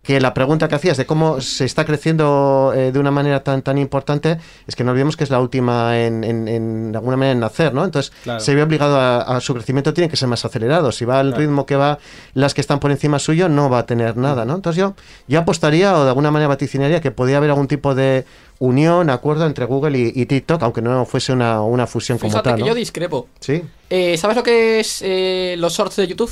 [0.06, 3.62] que la pregunta que hacías de cómo se está creciendo eh, de una manera tan
[3.62, 7.16] tan importante es que no olvidemos que es la última en, en- en- de alguna
[7.16, 7.84] manera en nacer, ¿no?
[7.84, 8.38] Entonces Claro.
[8.40, 10.92] se ve obligado a, a su crecimiento tiene que ser más acelerado.
[10.92, 11.98] Si va al ritmo que va
[12.34, 14.54] las que están por encima suyo, no va a tener nada, ¿no?
[14.54, 14.94] Entonces yo,
[15.26, 18.24] yo apostaría o de alguna manera vaticinaría que podría haber algún tipo de
[18.58, 22.54] unión, acuerdo entre Google y, y TikTok, aunque no fuese una, una fusión como tal.
[22.54, 22.68] que ¿no?
[22.68, 23.28] yo discrepo.
[23.40, 23.62] Sí.
[23.90, 26.30] Eh, ¿Sabes lo que es eh, los shorts de YouTube?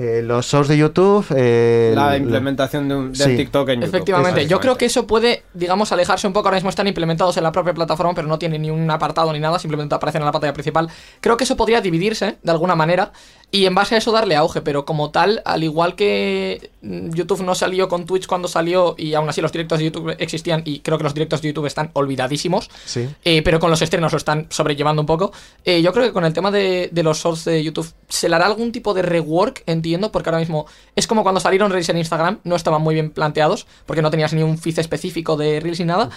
[0.00, 1.26] Eh, los shows de YouTube.
[1.34, 3.36] eh, la implementación de un, del Sí.
[3.36, 3.96] TikTok en YouTube.
[3.96, 6.46] Efectivamente, yo creo que eso puede, digamos, alejarse un poco.
[6.46, 9.40] Ahora mismo están implementados en la propia plataforma, pero no tienen ni un apartado ni
[9.40, 10.88] nada, simplemente aparecen en la pantalla principal.
[11.20, 13.10] Creo que eso podría dividirse de alguna manera
[13.50, 17.42] y en base a eso darle auge, pero como tal, al igual que mm, YouTube
[17.42, 20.80] no salió con Twitch cuando salió y aún así los directos de YouTube existían y
[20.80, 23.08] creo que los directos de YouTube están olvidadísimos, Sí.
[23.24, 25.32] eh, pero con los estrenos lo están sobrellevando un poco.
[25.64, 28.34] Eh, yo creo que con el tema de, de los shorts de YouTube se le
[28.36, 31.96] hará algún tipo de rework, entiendo, porque ahora mismo es como cuando salieron Reels en
[31.98, 35.78] Instagram, no estaban muy bien planteados, porque no tenías ni un feed específico de Reels
[35.80, 36.10] ni nada.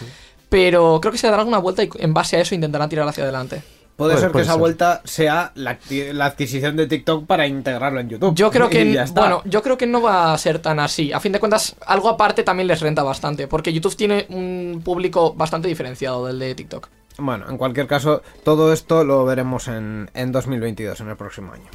[0.49, 3.07] Pero creo que se le dará alguna vuelta y en base a eso intentarán tirar
[3.07, 3.63] hacia adelante.
[3.95, 4.59] Puede Puede- ser que puede esa ser.
[4.59, 5.77] vuelta sea la,
[6.13, 8.33] la adquisición de TikTok para integrarlo en YouTube.
[8.35, 11.11] Yo creo que bueno, yo creo que no va a ser tan así.
[11.13, 15.33] A fin de cuentas, algo aparte también les renta bastante, porque YouTube tiene un público
[15.33, 16.87] bastante diferenciado del de TikTok.
[17.17, 21.69] Bueno, en cualquier caso, todo esto lo veremos en, en 2022, en el próximo año.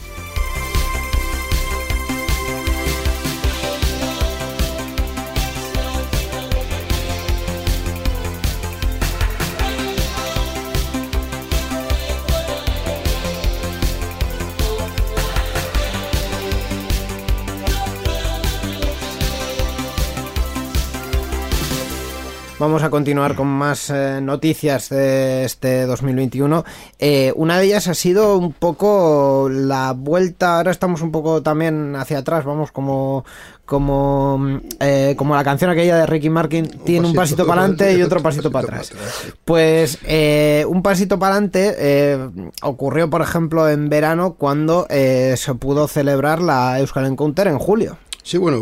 [22.58, 26.64] Vamos a continuar con más eh, noticias de este 2021.
[26.98, 30.56] Eh, una de ellas ha sido un poco la vuelta.
[30.56, 32.46] Ahora estamos un poco también hacia atrás.
[32.46, 33.26] Vamos como
[33.66, 37.60] como mm, eh, como la canción aquella de Ricky Martin tiene un pasito pasito para
[37.62, 38.92] adelante y otro pasito para para atrás.
[38.98, 39.32] atrás, sí.
[39.44, 42.30] Pues eh, un pasito para adelante eh,
[42.62, 47.98] ocurrió, por ejemplo, en verano cuando eh, se pudo celebrar la Euskal Encounter en julio.
[48.26, 48.58] Sí, bueno,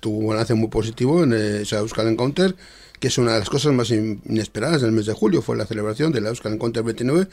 [0.00, 2.54] tuvo un balance muy positivo en eh, esa Euskal Encounter,
[3.00, 5.66] que es una de las cosas más in- inesperadas del mes de julio, fue la
[5.66, 7.26] celebración de la Euskal Encounter 29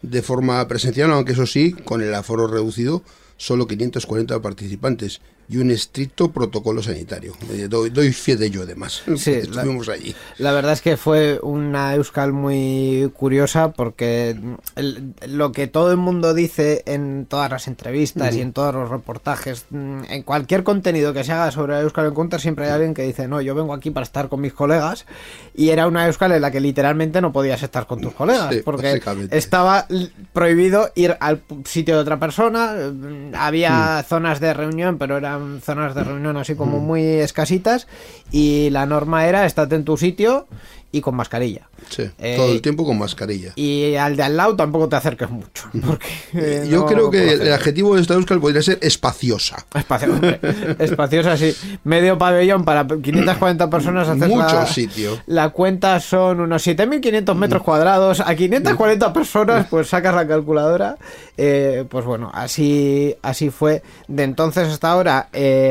[0.00, 3.02] de forma presencial, aunque eso sí, con el aforo reducido,
[3.36, 7.32] solo 540 participantes y un estricto protocolo sanitario.
[7.50, 9.02] Eh, doy, doy fe de ello, además.
[9.16, 10.14] Sí, la- Estuvimos allí.
[10.36, 14.36] La verdad es que fue una Euskal muy curiosa porque
[14.76, 18.90] el- lo que todo el mundo dice en todas las entrevistas y en todos los
[18.90, 23.02] reportajes, mm, en cualquier contenido que se haga sobre Euskal Encounter siempre hay alguien que
[23.02, 25.06] dice, no, yo vengo aquí para estar con mis colegas
[25.54, 28.60] y era una Euskal en la que literalmente no podías estar con tus colegas Sí,
[28.64, 29.86] porque estaba
[30.32, 35.60] prohibido ir al sitio de otra persona, mm, había zonas de reunión pero eran eran
[35.60, 37.86] zonas de reunión así como muy escasitas
[38.30, 40.46] y la norma era estate en tu sitio
[40.90, 41.68] y con mascarilla.
[41.90, 43.52] Sí, Eh, todo el tiempo con mascarilla.
[43.56, 45.68] Y al de al lado tampoco te acerques mucho.
[45.86, 49.66] Porque, eh, Yo no creo que el adjetivo de esta Euskal podría ser espaciosa.
[49.74, 50.40] Espacio, hombre,
[50.78, 51.54] espaciosa, sí.
[51.84, 54.08] Medio pabellón para 540 personas.
[54.08, 55.18] haces Mucho la, sitio.
[55.26, 58.20] La cuenta son unos 7.500 metros cuadrados.
[58.20, 60.96] A 540 personas, pues sacas la calculadora.
[61.36, 63.82] Eh, pues bueno, así, así fue.
[64.08, 65.28] De entonces hasta ahora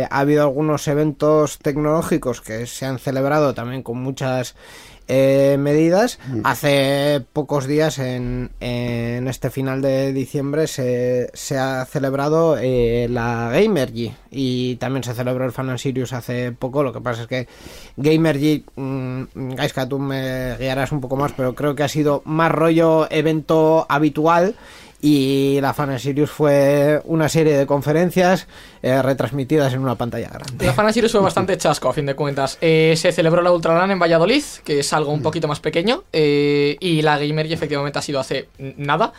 [0.09, 4.55] ha habido algunos eventos tecnológicos que se han celebrado también con muchas
[5.07, 6.19] eh, medidas.
[6.43, 13.49] Hace pocos días, en, en este final de diciembre, se, se ha celebrado eh, la
[13.51, 16.83] Gamergy y también se celebró el Fan Sirius hace poco.
[16.83, 17.47] Lo que pasa es que
[17.95, 19.23] Gamergy, mm,
[19.55, 23.85] Gaiska, tú me guiarás un poco más, pero creo que ha sido más rollo evento
[23.89, 24.55] habitual.
[25.01, 28.47] Y la Fan and Sirius fue una serie de conferencias
[28.81, 30.65] eh, retransmitidas en una pantalla grande.
[30.65, 32.57] La Fan Series fue bastante chasco, a fin de cuentas.
[32.61, 36.77] Eh, se celebró la Ultralan en Valladolid, que es algo un poquito más pequeño, eh,
[36.79, 39.13] y la Gamergy efectivamente ha sido hace nada.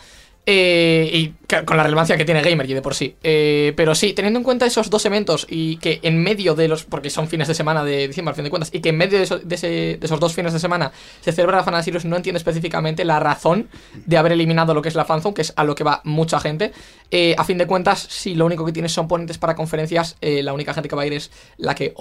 [0.45, 1.33] Eh, y
[1.65, 3.15] con la relevancia que tiene Gamergy de por sí.
[3.21, 6.85] Eh, pero sí, teniendo en cuenta esos dos eventos y que en medio de los.
[6.85, 9.17] porque son fines de semana de diciembre, al fin de cuentas, y que en medio
[9.19, 12.37] de, eso- de esos dos fines de semana se celebra la Fan Series, no entiendo
[12.37, 13.69] específicamente la razón
[14.05, 16.39] de haber eliminado lo que es la fanzone, que es a lo que va mucha
[16.39, 16.71] gente.
[17.11, 20.41] Eh, a fin de cuentas, si lo único que tienes son ponentes para conferencias, eh,
[20.41, 21.93] la única gente que va a ir es la que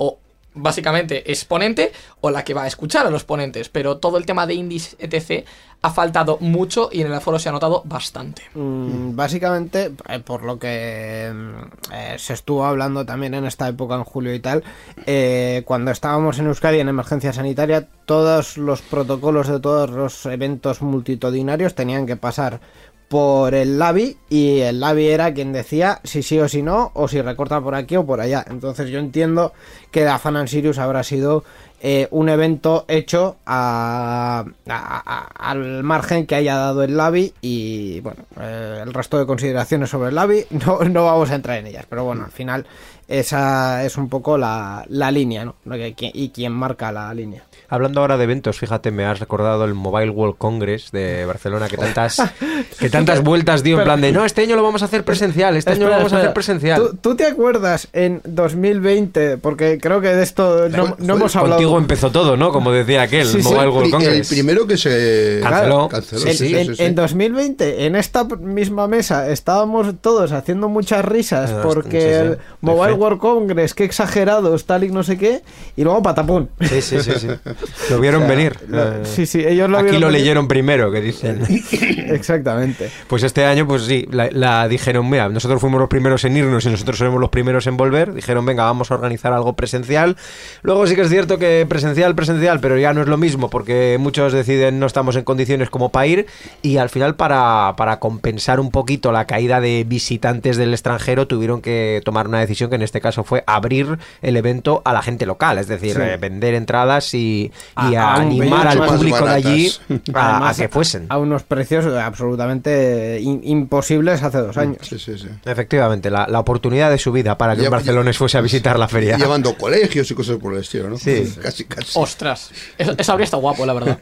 [0.59, 3.69] básicamente es ponente o la que va a escuchar a los ponentes.
[3.69, 5.47] Pero todo el tema de indies, etc.,
[5.81, 8.43] ha faltado mucho y en el aforo se ha notado bastante.
[8.55, 13.95] Mm, Básicamente, eh, por lo que mm, eh, se estuvo hablando también en esta época,
[13.95, 14.65] en julio y tal,
[15.07, 20.83] eh, cuando estábamos en Euskadi en emergencia sanitaria, todos los protocolos de todos los eventos
[20.83, 22.61] multitudinarios tenían que pasar
[23.09, 27.09] por el LABI y el LABI era quien decía si sí o si no, o
[27.09, 28.45] si recorta por aquí o por allá.
[28.49, 29.53] Entonces yo entiendo
[29.91, 31.45] que la Fan Sirius habrá sido
[31.81, 38.01] eh, un evento hecho a- a- a- al margen que haya dado el LABI y
[38.01, 41.67] bueno, eh, el resto de consideraciones sobre el LABI no, no vamos a entrar en
[41.69, 42.67] ellas, pero bueno, al final
[43.07, 45.55] esa es un poco la, la línea, ¿no?
[45.99, 47.43] Y quien marca la línea.
[47.71, 51.77] Hablando ahora de eventos, fíjate, me has recordado el Mobile World Congress de Barcelona que
[51.79, 52.21] tantas,
[52.79, 55.57] que tantas vueltas dio en plan de no, este año lo vamos a hacer presencial,
[55.57, 56.81] este año lo vamos a hacer presencial.
[56.81, 59.39] ¿Tú, tú te acuerdas en 2020?
[59.39, 61.61] Porque creo que de esto no hemos hablado.
[61.69, 62.53] Contigo empezó todo, ¿no?
[62.53, 63.49] Como decía aquel, Sí, sí.
[63.49, 64.29] Mobile El, World pri- el Congress.
[64.29, 65.89] primero que se Canceló.
[65.89, 71.05] canceló, Sí, en, sí, en- en 2020, en esta misma mesa, estábamos todos haciendo muchas
[71.05, 72.13] risas Ah, porque sí, sí.
[72.13, 73.03] el Mobile Perfecto.
[73.05, 75.43] World Congress, qué exagerados, tal y no sé qué,
[75.77, 76.49] y luego patapón.
[76.61, 77.29] Sí, sí, sí, sí.
[77.91, 78.57] Lo vieron venir.
[78.69, 80.21] Lo- Eh, sí, sí, ellos lo Aquí vieron lo venir.
[80.21, 81.43] leyeron primero, que dicen.
[82.09, 82.91] Exactamente.
[83.09, 86.65] Pues este año, pues sí, la, la dijeron, mira, nosotros fuimos los primeros en irnos
[86.67, 88.13] y nosotros seremos los primeros en volver.
[88.15, 90.17] Dijeron, venga, vamos a organizar algo presencial.
[90.63, 93.97] Luego sí que es cierto que presencial, presencial, pero ya no es lo mismo porque
[93.99, 96.27] muchos deciden no estamos en condiciones como para ir
[96.63, 101.61] y al final para, para compensar un poquito la caída de visitantes del extranjero tuvieron
[101.61, 105.27] que tomar una decisión que en este caso fue abrir el evento a la gente
[105.27, 106.03] local, es decir, Sí.
[106.03, 107.51] eh, vender entradas y,
[107.91, 109.73] y A- a a un animar al público de allí
[110.15, 111.07] a, que fuesen.
[111.09, 114.79] A unos precios absolutamente in- imposibles hace dos años.
[114.83, 115.29] Sí, sí, sí.
[115.45, 118.89] Efectivamente, la, la oportunidad de su vida para que un barcelonés fuese a visitar la
[118.89, 119.17] feria.
[119.17, 120.99] Llevando colegios y cosas por el estilo, ¿no?
[120.99, 121.25] Sí.
[121.49, 121.93] Casi, casi.
[121.99, 123.99] Ostras, eso, eso habría estado guapo, la verdad.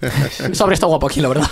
[0.50, 1.46] Eso habría estado guapo aquí, la verdad.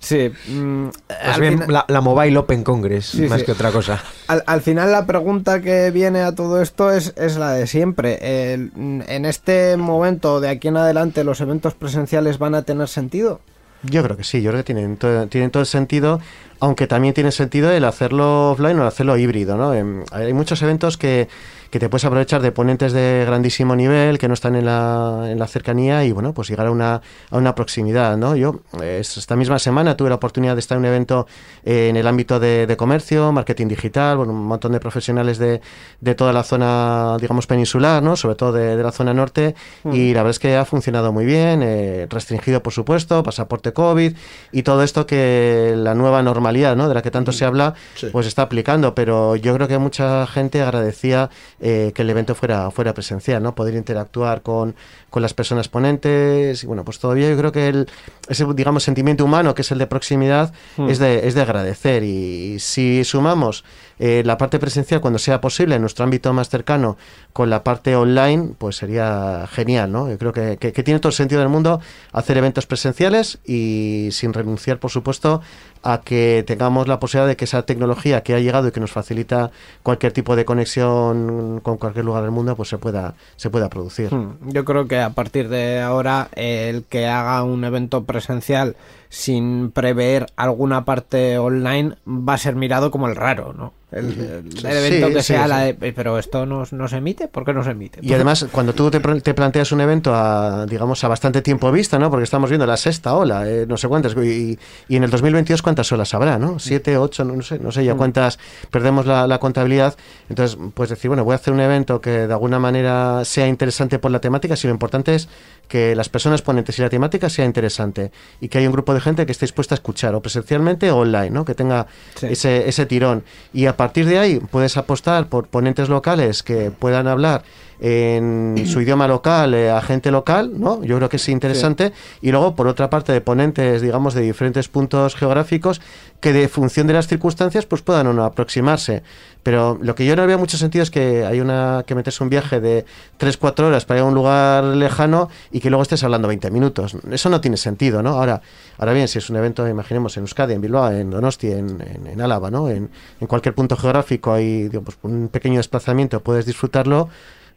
[0.00, 0.32] Sí.
[0.48, 3.46] mm, Más al bien final- la, la Mobile Open Congress, Sí, más sí.
[3.46, 4.02] que otra cosa.
[4.26, 8.54] Al, al final la pregunta que viene a todo esto es, es la de siempre.
[8.54, 8.72] El-
[9.06, 13.40] en este momento, de aquí en adelante, ¿los eventos presenciales van a tener sentido?
[13.82, 16.20] Yo creo que sí, yo creo que tienen todo, tienen todo el sentido,
[16.58, 19.72] aunque también tiene sentido el hacerlo offline o el hacerlo híbrido, ¿no?
[19.72, 21.28] Em, hay muchos eventos que,
[21.70, 25.38] que te puedes aprovechar de ponentes de grandísimo nivel, que no están en la, en
[25.38, 28.34] la cercanía y, bueno, pues llegar a una, a una proximidad, ¿no?
[28.36, 31.26] Yo esta misma semana tuve la oportunidad de estar en un evento
[31.64, 35.60] eh, en el ámbito de, de comercio, marketing digital, bueno, un montón de profesionales de,
[36.00, 38.16] de toda la zona, digamos, peninsular, ¿no?
[38.16, 39.54] Sobre todo de, de la zona norte
[39.92, 44.14] y la verdad es que ha funcionado muy bien, eh, restringido, por supuesto, pasaporte COVID
[44.52, 46.88] y todo esto que la nueva normalidad, ¿no?
[46.88, 48.08] De la que tanto se habla, Sí.
[48.12, 52.70] pues está aplicando, pero yo creo que mucha gente agradecía eh, que el evento fuera,
[52.70, 53.54] fuera presencial, ¿no?
[53.54, 54.74] Poder interactuar con,
[55.10, 57.88] con las personas ponentes y bueno, pues todavía yo creo que el,
[58.28, 60.52] ese, digamos, sentimiento humano que es el de proximidad
[60.88, 63.64] es, de, es de agradecer y si sumamos
[64.02, 66.96] eh, la parte presencial cuando sea posible en nuestro ámbito más cercano
[67.32, 70.08] con la parte online, pues sería genial, ¿no?
[70.08, 71.80] Yo creo que, que- que tiene todo el sentido del mundo
[72.12, 75.42] hacer eventos presenciales y sin renunciar, por supuesto,
[75.82, 78.90] a que tengamos la posibilidad de que esa tecnología que ha llegado y que nos
[78.90, 79.50] facilita
[79.82, 84.12] cualquier tipo de conexión con, cualquier lugar del mundo, pues se pueda, se pueda producir.
[84.14, 88.76] Hmm, Yo creo que a partir de ahora el que haga un evento presencial
[89.10, 93.74] sin prever alguna parte online va a ser mirado como el raro, ¿no?
[93.90, 95.48] El, el- Sí, el evento que sea sí.
[95.48, 97.98] la de, "Eh, pero esto no, no se emite, ¿por qué no se emite?
[98.02, 101.98] Y además, cuando tú te, te planteas un evento a, digamos, a bastante tiempo vista,
[101.98, 102.08] ¿no?
[102.08, 104.56] Porque estamos viendo la sexta ola, eh, no sé cuántas, y,
[104.88, 106.60] y en el 2022 cuántas olas habrá, ¿no?
[106.60, 108.38] Siete, ocho, no, no sé, no sé ya cuántas,
[108.70, 109.96] perdemos la, la contabilidad.
[110.28, 113.98] Entonces, puedes decir, bueno, voy a hacer un evento que de alguna manera sea interesante
[113.98, 115.28] por la temática, si lo importante es
[115.66, 118.99] que las personas ponentes y la temática sea interesante y que haya un grupo de
[119.00, 121.44] gente que esté dispuesta a escuchar, o presencialmente o online, ¿no?
[121.44, 122.26] Que tenga Sí.
[122.30, 123.24] ese, ese tirón.
[123.52, 127.42] Y a partir de ahí puedes apostar por ponentes locales que puedan hablar
[127.80, 130.84] en su idioma local, eh, a gente local, ¿no?
[130.84, 131.92] Yo creo que es interesante.
[132.20, 135.80] Y luego, por otra parte, de ponentes, digamos, de diferentes puntos geográficos
[136.20, 139.02] que de función de las circunstancias, pues puedan o no aproximarse.
[139.42, 142.28] Pero lo que yo no veo mucho sentido es que hay una que metes un
[142.28, 142.84] viaje de
[143.18, 146.94] 3-4 horas para ir a un lugar lejano y que luego estés hablando 20 minutos.
[147.10, 148.10] Eso no tiene sentido, ¿no?
[148.10, 148.42] Ahora,
[148.76, 152.06] ahora bien, si es un evento, imaginemos, en Euskadi, en Bilbao, en Donosti, en, en,
[152.06, 152.68] en Álava, ¿no?
[152.68, 152.90] En,
[153.20, 157.08] en cualquier punto geográfico hay digo, pues, un pequeño desplazamiento, puedes disfrutarlo.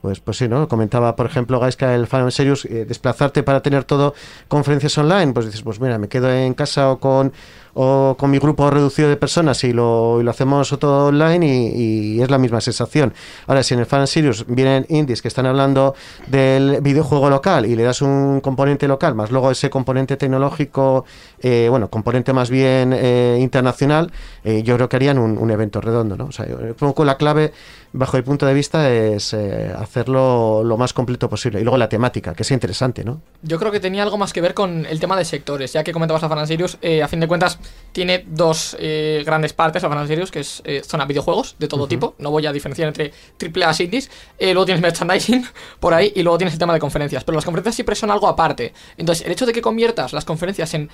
[0.03, 0.67] Pues, pues sí, ¿no?
[0.67, 4.13] Comentaba, por ejemplo, Gaiska, el Fan Serious, eh, desplazarte para tener todo
[4.49, 7.31] conferencias online, pues dices, pues mira, me quedo en casa o con
[7.73, 12.29] o con mi grupo reducido de personas y lo, lo hacemos todo online y, es
[12.29, 13.13] la misma sensación.
[13.47, 15.95] Ahora, si en el Fan Serious vienen indies que están hablando
[16.27, 21.05] del videojuego local y le das un componente local, más luego ese componente tecnológico,
[21.41, 24.11] eh, bueno, componente más bien eh, internacional,
[24.43, 26.25] eh, yo creo que harían un, evento redondo, ¿no?
[26.25, 27.53] O sea, un poco la clave,
[27.91, 31.59] bajo mi punto de vista, es hacerlo lo más completo posible.
[31.59, 33.21] Y luego la temática, que sea interesante, ¿no?
[33.43, 35.73] Yo creo que tenía algo más que ver con el tema de sectores.
[35.73, 37.59] Ya que comentabas a Fan Sirius, a fin de cuentas
[37.91, 41.87] tiene dos eh, grandes partes a Fan Sirius, que es eh, zona videojuegos de todo
[41.87, 42.15] tipo.
[42.17, 44.09] No voy a diferenciar entre AAA indies.
[44.39, 45.45] Eh, luego tienes merchandising
[45.79, 47.23] por ahí y luego tienes el tema de conferencias.
[47.23, 48.73] Pero las conferencias siempre son algo aparte.
[48.97, 50.89] Entonces, el hecho de que conviertas las conferencias en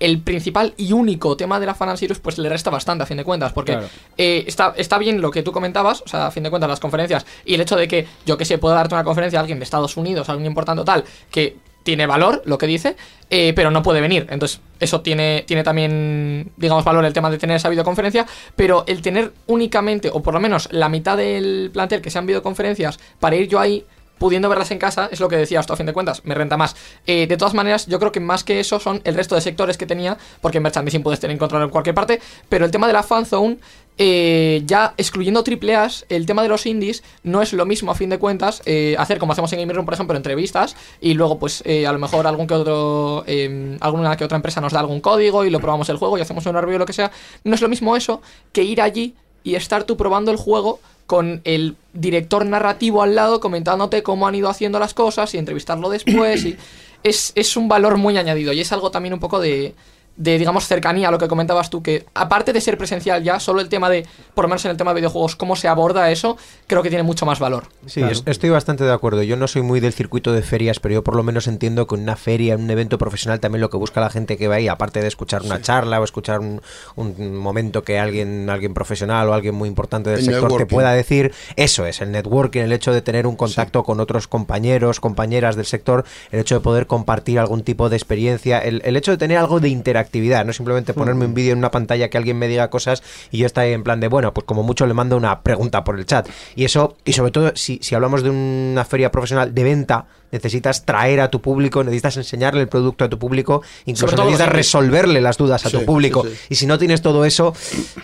[0.00, 3.16] el principal y único tema de la Fan Sirius, pues le resta bastante a fin
[3.16, 3.52] de cuentas.
[3.52, 3.88] Porque Claro.
[4.16, 6.80] eh, está, está bien lo que tú comentabas, o sea, a fin de cuentas, las
[6.80, 9.58] conferencias y el hecho de que, yo que sé, pueda darte una conferencia a alguien
[9.58, 12.96] de Estados Unidos, alguien importante o tal, que tiene valor lo que dice,
[13.30, 14.26] eh, pero no puede venir.
[14.30, 19.02] Entonces, eso tiene, tiene también, digamos, valor el tema de tener esa videoconferencia, pero el
[19.02, 23.48] tener únicamente, o por lo menos la mitad del plantel que sean videoconferencias, para ir
[23.48, 23.84] yo ahí
[24.18, 26.56] pudiendo verlas en casa, es lo que decía esto a fin de cuentas, me renta
[26.56, 26.76] más.
[27.06, 29.76] Eh, de todas maneras, yo creo que más que eso son el resto de sectores
[29.76, 32.92] que tenía, porque en merchandising puedes tener encontrarlo en cualquier parte, pero el tema de
[32.92, 33.58] la fanzone,
[33.96, 37.94] eh, ya excluyendo triple A's, el tema de los indies no es lo mismo a
[37.94, 41.38] fin de cuentas eh, hacer como hacemos en Game Room, por ejemplo, entrevistas y luego
[41.38, 44.80] pues eh, a lo mejor algún que otro eh, alguna que otra empresa nos da
[44.80, 47.12] algún código y lo probamos el juego y hacemos un review o lo que sea.
[47.44, 48.20] No es lo mismo eso
[48.52, 53.38] que ir allí y estar tú probando el juego con el director narrativo al lado
[53.38, 56.56] comentándote cómo han ido haciendo las cosas y entrevistarlo después y
[57.02, 59.74] es, es un valor muy añadido y es algo también un poco de,
[60.16, 63.60] de, digamos, cercanía a lo que comentabas tú, que aparte de ser presencial ya, solo
[63.60, 66.36] el tema de, por lo menos en el tema de videojuegos, cómo se aborda eso,
[66.68, 67.64] creo que tiene mucho más valor.
[67.86, 69.22] Sí, es- estoy bastante de acuerdo.
[69.24, 71.96] Yo no soy muy del circuito de ferias, pero yo por lo menos entiendo que
[71.96, 74.56] en una feria, en un evento profesional, también lo que busca la gente que va
[74.56, 76.60] ahí, aparte de escuchar una charla o escuchar un,
[76.96, 80.92] un momento que alguien, alguien profesional o alguien muy importante del El sector te pueda
[80.92, 85.56] decir, eso es, el networking, el hecho de tener un contacto con otros compañeros, compañeras
[85.56, 89.16] del sector, el hecho de poder compartir algún tipo de experiencia, el, el hecho de
[89.16, 89.68] tener algo de
[90.04, 93.38] interactividad, no simplemente ponerme un vídeo en una pantalla que alguien me diga cosas y
[93.38, 96.06] yo estar en plan de, bueno, pues como mucho le mando una pregunta por el
[96.06, 96.28] chat.
[96.54, 100.84] Y eso, y sobre todo si, si hablamos de una feria profesional de venta, necesitas
[100.84, 105.36] traer a tu público, necesitas enseñarle el producto a tu público, incluso necesitas resolverle las
[105.38, 106.24] dudas a Sí, tu público.
[106.24, 106.36] sí, sí.
[106.50, 107.54] Y si no tienes todo eso,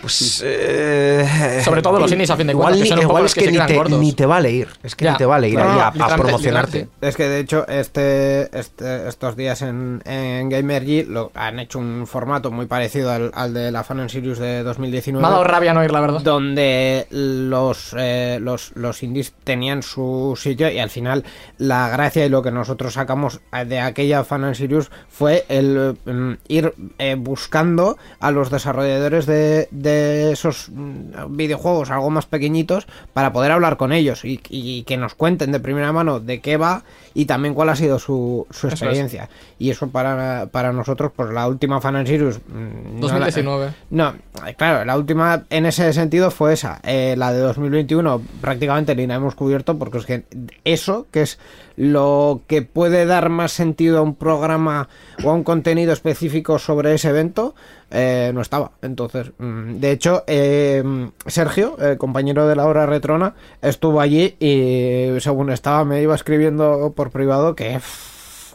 [0.01, 0.41] pues...
[0.43, 3.51] eh, Sobre todo los indies, a fin de igual cuentas, que son igual es que
[3.51, 4.67] ni, te, ni te vale ir.
[4.83, 5.11] Es que Ya.
[5.11, 6.77] ni te vale ir No, ahí no, a- a, literalmente, promocionarte.
[6.79, 7.07] literalmente.
[7.07, 12.07] Es que de hecho este, este- estos días en, en Gamergy lo, han hecho un
[12.07, 15.21] formato muy parecido al, al de la Fan and Sirius de 2019.
[15.21, 16.21] Me ha dado rabia no ir, la verdad.
[16.21, 21.23] donde los, eh, los, los indies tenían su sitio y al final
[21.57, 27.15] la gracia lo que nosotros sacamos de aquella Fan Sirius fue el mm, ir eh,
[27.15, 33.77] buscando a los desarrolladores de, de esos mm, videojuegos algo más pequeñitos para poder hablar
[33.77, 37.69] con ellos y que nos cuenten de primera mano de qué va y también cuál
[37.69, 38.73] ha sido su, su es.
[38.73, 39.29] experiencia.
[39.59, 42.39] Y eso para, para nosotros, pues la última Fan and Sirius...
[42.47, 43.73] mm, no la- 2019.
[43.89, 44.13] no,
[44.47, 46.79] eh, claro, la última en ese sentido fue esa.
[46.83, 50.23] Eh, la de 2021 prácticamente ni la hemos cubierto porque es que
[50.63, 51.39] eso, que es
[51.77, 54.89] lo que puede dar más sentido a un programa
[55.23, 57.55] o a un contenido específico sobre ese evento,
[57.89, 58.71] eh, no estaba.
[58.81, 60.83] Entonces, mm, de hecho, eh,
[61.25, 66.93] Sergio, el compañero de la hora retrona, estuvo allí y según estaba me iba escribiendo
[67.01, 67.79] por privado que,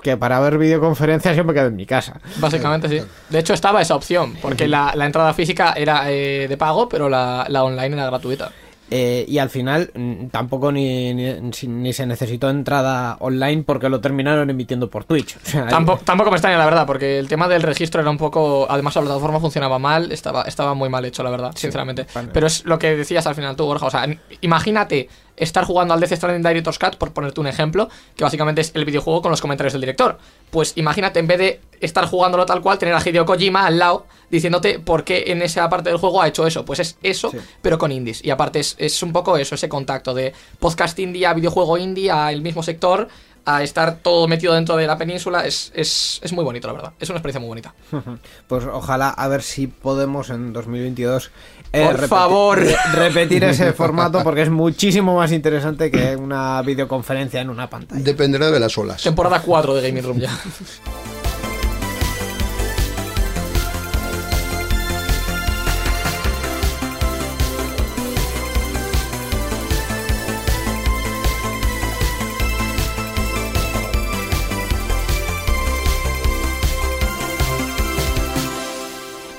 [0.03, 2.21] que para ver videoconferencias yo me quedo en mi casa.
[2.37, 3.05] Básicamente sí.
[3.29, 7.09] De hecho estaba esa opción, porque la, la entrada física era eh, de pago, pero
[7.09, 8.53] la, la online era gratuita.
[8.89, 14.49] Eh, y al final mm, tampoco ni, ni, se necesitó entrada online porque lo terminaron
[14.49, 15.37] emitiendo por Twitch.
[15.39, 18.17] O sea, Tampoco, tampoco me extraña, la verdad, porque el tema del registro era un
[18.17, 18.69] poco.
[18.71, 22.07] Además, la plataforma funcionaba mal, estaba, estaba muy mal hecho, la verdad, sinceramente.
[22.15, 22.29] vale.
[22.33, 23.87] Pero es lo que decías al final tú, Borja.
[23.87, 24.07] O sea,
[24.41, 28.73] imagínate estar jugando al Death Stranding Director's Cut, por ponerte un ejemplo, que básicamente es
[28.75, 30.19] el videojuego con los comentarios del director.
[30.51, 34.07] Pues imagínate, en vez de estar jugándolo tal cual, tener a Hideo Kojima al lado
[34.31, 36.65] diciéndote por qué en esa parte del juego ha hecho eso.
[36.65, 37.31] Pues es eso,
[37.63, 38.25] pero con indies.
[38.25, 42.11] Y aparte es, es un poco eso, ese contacto de podcast indie a videojuego indie,
[42.11, 43.09] a el mismo sector,
[43.47, 46.93] a estar todo metido dentro de la península, es, es, es muy bonito, la verdad.
[46.99, 47.75] Es una experiencia muy bonita.
[48.49, 51.31] Pues ojalá a ver si podemos en 2022
[51.73, 52.59] eh, Por favor.
[52.61, 58.03] re- repetir ese formato porque es muchísimo más interesante que una videoconferencia en una pantalla.
[58.03, 59.03] Dependerá de las olas.
[59.03, 60.31] Temporada 4 de Gaming Room ya.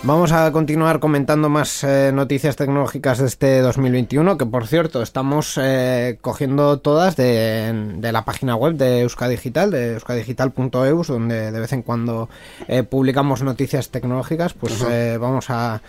[0.08, 5.60] Vamos a continuar comentando más eh, noticias tecnológicas de este 2021, que por cierto estamos
[5.62, 11.60] eh, cogiendo todas de, de la página web de Euska Digital, de euskadigital.eus, donde de
[11.60, 12.30] vez en cuando
[12.70, 14.82] eh, publicamos noticias tecnológicas, pues
[15.20, 15.82] vamos a...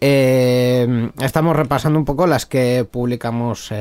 [0.00, 3.72] estamos repasando un poco las que publicamos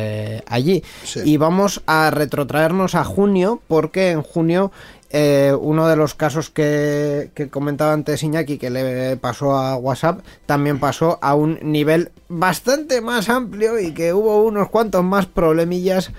[0.47, 0.83] allí.
[1.03, 1.21] Sí.
[1.23, 4.71] y vamos a retrotraernos a junio porque en junio
[5.15, 10.25] eh, uno de los casos que, que comentaba antes Iñaki que le pasó a WhatsApp
[10.47, 16.09] también pasó a un nivel bastante más amplio y que hubo unos cuantos más problemillas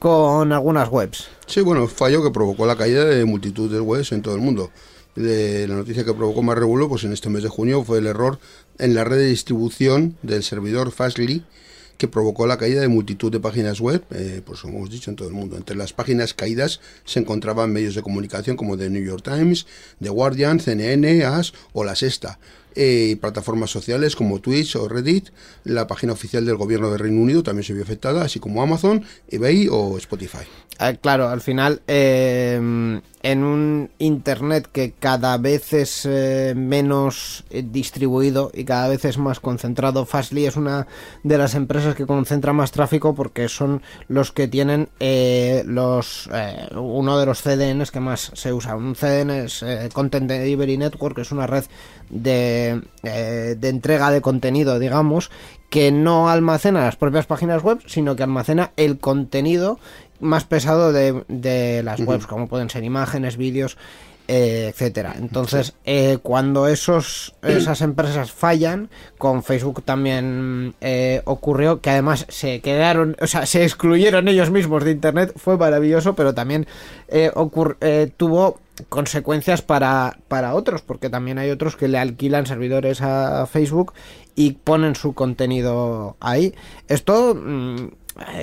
[0.00, 1.28] con algunas webs.
[1.46, 4.70] Sí, bueno, fallo que provocó la caída de multitud de webs en todo el mundo.
[5.14, 8.40] La noticia que provocó más revuelo, pues en este mes de junio fue el error
[8.78, 11.44] en la red de distribución del servidor Fastly
[12.00, 15.16] que provocó la caída de multitud de páginas web, eh, pues como hemos dicho en
[15.16, 15.58] todo el mundo.
[15.58, 19.66] Entre las páginas caídas se encontraban medios de comunicación como The New York Times,
[20.00, 22.38] The Guardian, CNN, AS o La Sexta.
[22.74, 25.28] Eh, y plataformas sociales como Twitch o Reddit,
[25.64, 29.04] la página oficial del gobierno de Reino Unido también se vio afectada, así como Amazon,
[29.28, 30.46] eBay o Spotify.
[30.78, 37.62] Eh, claro, al final, eh, en un Internet que cada vez es eh, menos eh,
[37.62, 40.86] distribuido y cada vez es más concentrado, Fastly es una
[41.22, 46.28] de las empresas que concentra más tráfico porque son los que tienen eh, los
[46.74, 48.76] uno de los CDNs que más se usa.
[48.76, 51.64] Un CDN es Content Delivery Network, que es una red
[52.08, 55.30] de, de entrega de contenido, digamos,
[55.70, 59.78] que no almacena las propias páginas web, sino que almacena el contenido
[60.18, 63.78] más pesado de, de las webs, como pueden ser imágenes, vídeos,
[64.32, 65.16] eh, etcétera.
[65.18, 72.60] Entonces, eh, cuando esos esas empresas fallan, con Facebook también eh, ocurrió que además se
[72.60, 76.66] quedaron, o sea, se excluyeron ellos mismos de Internet, fue maravilloso, pero también
[77.08, 77.32] eh,
[78.16, 83.92] tuvo consecuencias para, para otros, porque también hay otros que le alquilan servidores a Facebook
[84.34, 86.54] y ponen su contenido ahí.
[86.88, 87.88] Esto mm,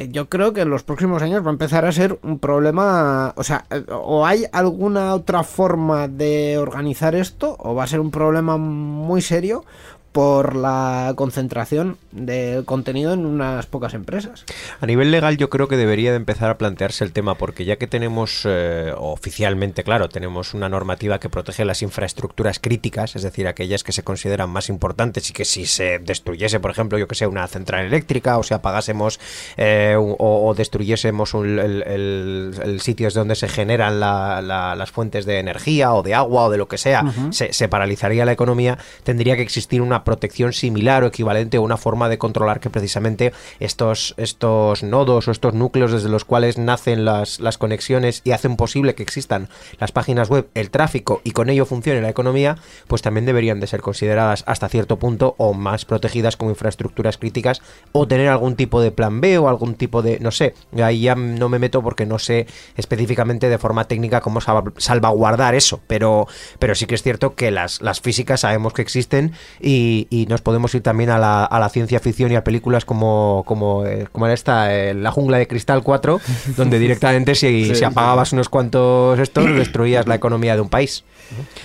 [0.09, 3.43] yo creo que en los próximos años va a empezar a ser un problema, o
[3.43, 8.57] sea, o hay alguna otra forma de organizar esto, o va a ser un problema
[8.57, 9.65] muy serio
[10.11, 14.43] por la concentración del contenido en unas pocas empresas.
[14.81, 17.77] A nivel legal yo creo que debería de empezar a plantearse el tema porque ya
[17.77, 23.47] que tenemos eh, oficialmente, claro, tenemos una normativa que protege las infraestructuras críticas, es decir,
[23.47, 27.15] aquellas que se consideran más importantes y que si se destruyese, por ejemplo, yo que
[27.15, 29.19] sé, una central eléctrica o si apagásemos
[29.57, 30.15] eh, o,
[30.47, 35.39] o destruyésemos un- el, el- el sitio donde se generan la- la- las fuentes de
[35.39, 39.35] energía o de agua o de lo que sea, se, se paralizaría la economía, tendría
[39.35, 44.13] que existir una protección similar o equivalente o una forma de controlar que precisamente estos,
[44.17, 48.95] estos nodos o estos núcleos desde los cuales nacen las, las conexiones y hacen posible
[48.95, 49.49] que existan
[49.79, 53.67] las páginas web, el tráfico y con ello funcione la economía, pues también deberían de
[53.67, 58.81] ser consideradas hasta cierto punto o más protegidas como infraestructuras críticas o tener algún tipo
[58.81, 60.53] de plan B o algún tipo de, no sé,
[60.83, 65.55] ahí ya no me meto porque no sé específicamente de forma técnica cómo salva- salvaguardar
[65.55, 66.27] eso, pero,
[66.59, 70.41] pero sí que es cierto que las, las físicas sabemos que existen y, y nos
[70.41, 74.07] podemos ir también a la, a la ciencia ficción y a películas como, como, eh,
[74.11, 76.19] como era esta, eh, La jungla de cristal 4,
[76.57, 81.03] donde directamente si, si apagabas unos cuantos estos, destruías la economía de un país.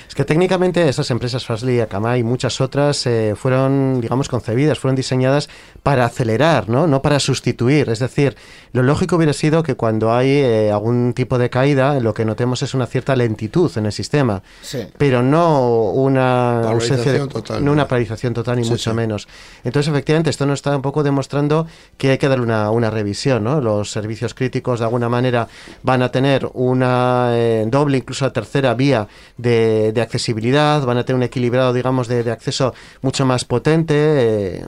[0.09, 4.97] Es que técnicamente esas empresas Fastly, Akamai y muchas otras eh, fueron, digamos, concebidas, fueron
[4.97, 5.49] diseñadas
[5.85, 6.89] para acelerar, ¿no?
[6.89, 7.89] no para sustituir.
[7.89, 8.37] Es decir,
[8.73, 12.63] lo lógico hubiera sido que cuando hay eh, algún tipo de caída, lo que notemos
[12.63, 14.79] es una cierta lentitud en el sistema, Sí.
[14.99, 18.97] pero no una ausencia de, Paralización total, no una paralización total ni Sí, mucho sí.
[18.97, 19.29] menos.
[19.63, 23.45] Entonces, efectivamente, esto nos está un poco demostrando que hay que darle una, una revisión,
[23.45, 23.61] ¿no?
[23.61, 25.49] Los servicios críticos, de alguna manera,
[25.83, 31.17] van a tener una eh, doble, incluso tercera vía de, de accesibilidad, van a tener
[31.17, 34.65] un equilibrado, digamos, de, de acceso mucho más potente, eh,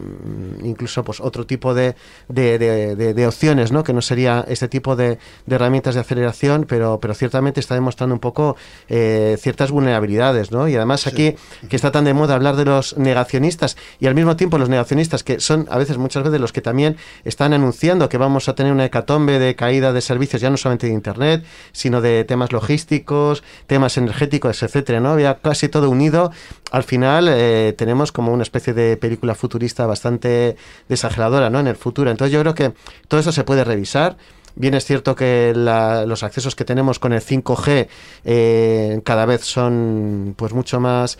[0.62, 1.94] incluso pues otro tipo de,
[2.28, 3.84] de, opciones, ¿no?
[3.84, 8.14] Que no sería este tipo de, de herramientas de aceleración, pero, pero ciertamente está demostrando
[8.14, 8.56] un poco
[8.88, 10.68] eh, ciertas vulnerabilidades, ¿no?
[10.68, 11.36] Y además aquí,
[11.68, 15.24] que está tan de moda hablar de los negacionistas y al mismo tiempo los negacionistas
[15.24, 18.72] que son a veces, muchas veces, los que también están anunciando que vamos a tener
[18.72, 23.42] una hecatombe de caída de servicios, ya no solamente de Internet, sino de temas logísticos,
[23.66, 25.10] temas energéticos, etcétera, ¿no?
[25.10, 26.30] Había casi todo unido.
[26.70, 30.56] Al final eh, tenemos como una especie de película futurista bastante
[30.88, 31.60] desageladora, ¿no?
[31.60, 32.10] En el futuro.
[32.10, 32.72] Entonces yo creo que
[33.08, 34.16] todo eso se puede revisar.
[34.56, 37.88] Bien es cierto que los accesos que tenemos con el 5G
[38.24, 41.18] eh, cada vez son pues mucho más,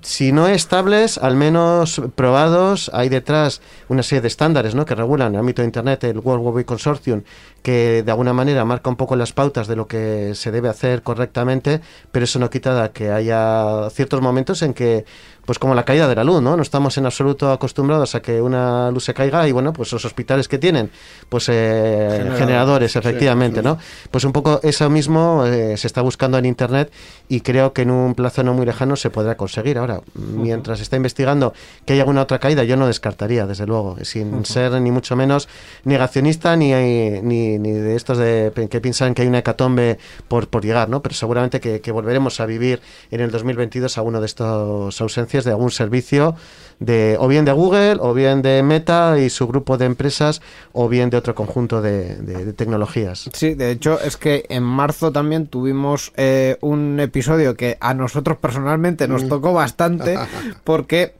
[0.00, 2.90] si no estables, al menos probados.
[2.94, 4.86] Hay detrás una serie de estándares ¿no?
[4.86, 7.22] que regulan el ámbito de Internet, el World Wide Consortium,
[7.62, 11.02] que de alguna manera marca un poco las pautas de lo que se debe hacer
[11.02, 15.04] correctamente, pero eso no quita que haya ciertos momentos en que
[15.50, 16.56] pues como la caída de la luz, ¿no?
[16.56, 20.04] No estamos en absoluto acostumbrados a que una luz se caiga y bueno, pues los
[20.04, 20.92] hospitales que tienen,
[21.28, 22.38] pues eh, Generadores.
[22.38, 23.76] generadores, efectivamente, ¿no?
[24.12, 26.92] Pues un poco eso mismo eh, se está buscando en Internet
[27.28, 29.78] y creo que en un plazo no muy lejano se podrá conseguir.
[29.78, 31.52] Ahora, mientras se está investigando
[31.84, 35.48] que hay alguna otra caída, yo no descartaría, desde luego, sin ser ni mucho menos
[35.82, 39.98] negacionista ni, ni, ni de estos de, que piensan que hay una hecatombe
[40.28, 41.02] por, por llegar, ¿no?
[41.02, 42.80] Pero seguramente que, que volveremos a vivir
[43.10, 46.34] en el 2022 alguno de estas ausencias de algún servicio
[46.78, 50.40] de o bien de Google o bien de Meta y su grupo de empresas
[50.72, 53.28] o bien de otro conjunto de, de- de tecnologías.
[53.34, 58.38] Sí, de hecho es que en marzo también tuvimos eh, un episodio que a nosotros
[58.38, 60.16] personalmente nos tocó bastante
[60.64, 61.14] porque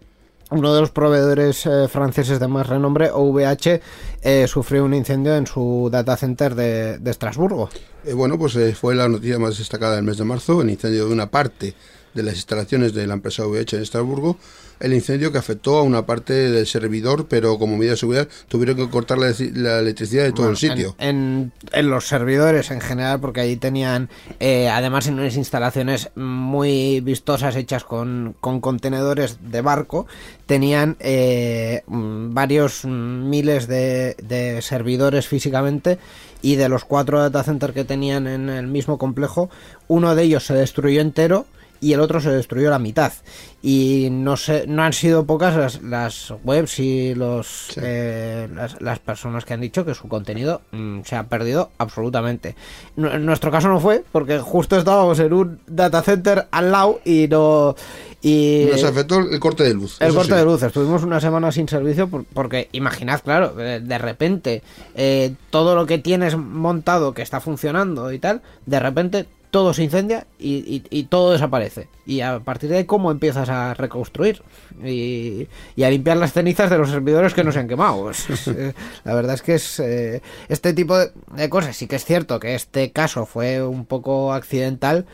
[0.51, 3.81] uno de los proveedores eh, franceses de más renombre, OVH,
[4.23, 7.69] eh, sufrió un incendio en su data center de, de Estrasburgo.
[8.05, 11.07] Eh, bueno, pues eh, fue la noticia más destacada del mes de marzo, el incendio
[11.07, 11.75] de una parte
[12.15, 14.37] de las instalaciones de la empresa VH en Estrasburgo,
[14.81, 18.77] el incendio que afectó a una parte del servidor, pero como medida de seguridad tuvieron
[18.77, 20.97] que cortar la, la electricidad de todo Bueno, el sitio.
[20.99, 24.09] En, en- en los servidores en general, porque allí tenían,
[24.41, 30.07] eh, además, en unas instalaciones muy vistosas hechas con, con contenedores de barco,
[30.47, 35.99] tenían eh, mm, varios miles de, de servidores físicamente.
[36.43, 39.51] Y de los cuatro data centers que tenían en el mismo complejo,
[39.89, 41.45] uno de ellos se destruyó entero
[41.81, 43.13] y el otro se destruyó la mitad.
[43.63, 48.99] Y no sé, no han sido pocas las, las webs y los eh, las, las
[49.01, 52.55] personas que han dicho que su contenido mm, se ha perdido absolutamente.
[52.97, 57.29] En nuestro caso no fue, porque justo estábamos en un data center al lado y
[57.29, 57.75] no.
[58.23, 59.97] Y Nos afectó el corte de luz.
[60.01, 60.39] el corte sí.
[60.39, 64.63] de luz, estuvimos una semana sin servicio por- porque imaginad, claro, de, de repente
[64.95, 69.83] eh, todo lo que tienes montado que está funcionando y tal, de repente todo se
[69.85, 71.89] incendia y, y- todo desaparece.
[72.07, 74.43] Y a partir de ahí, ¿cómo empiezas a reconstruir?
[74.85, 75.49] Y,
[75.83, 78.11] a limpiar las cenizas de los servidores que no se han quemado.
[78.11, 78.75] Es- es, eh,
[79.05, 81.77] la verdad es que es eh, este tipo de cosas.
[81.77, 85.07] Sí que es cierto que este caso fue un poco accidental,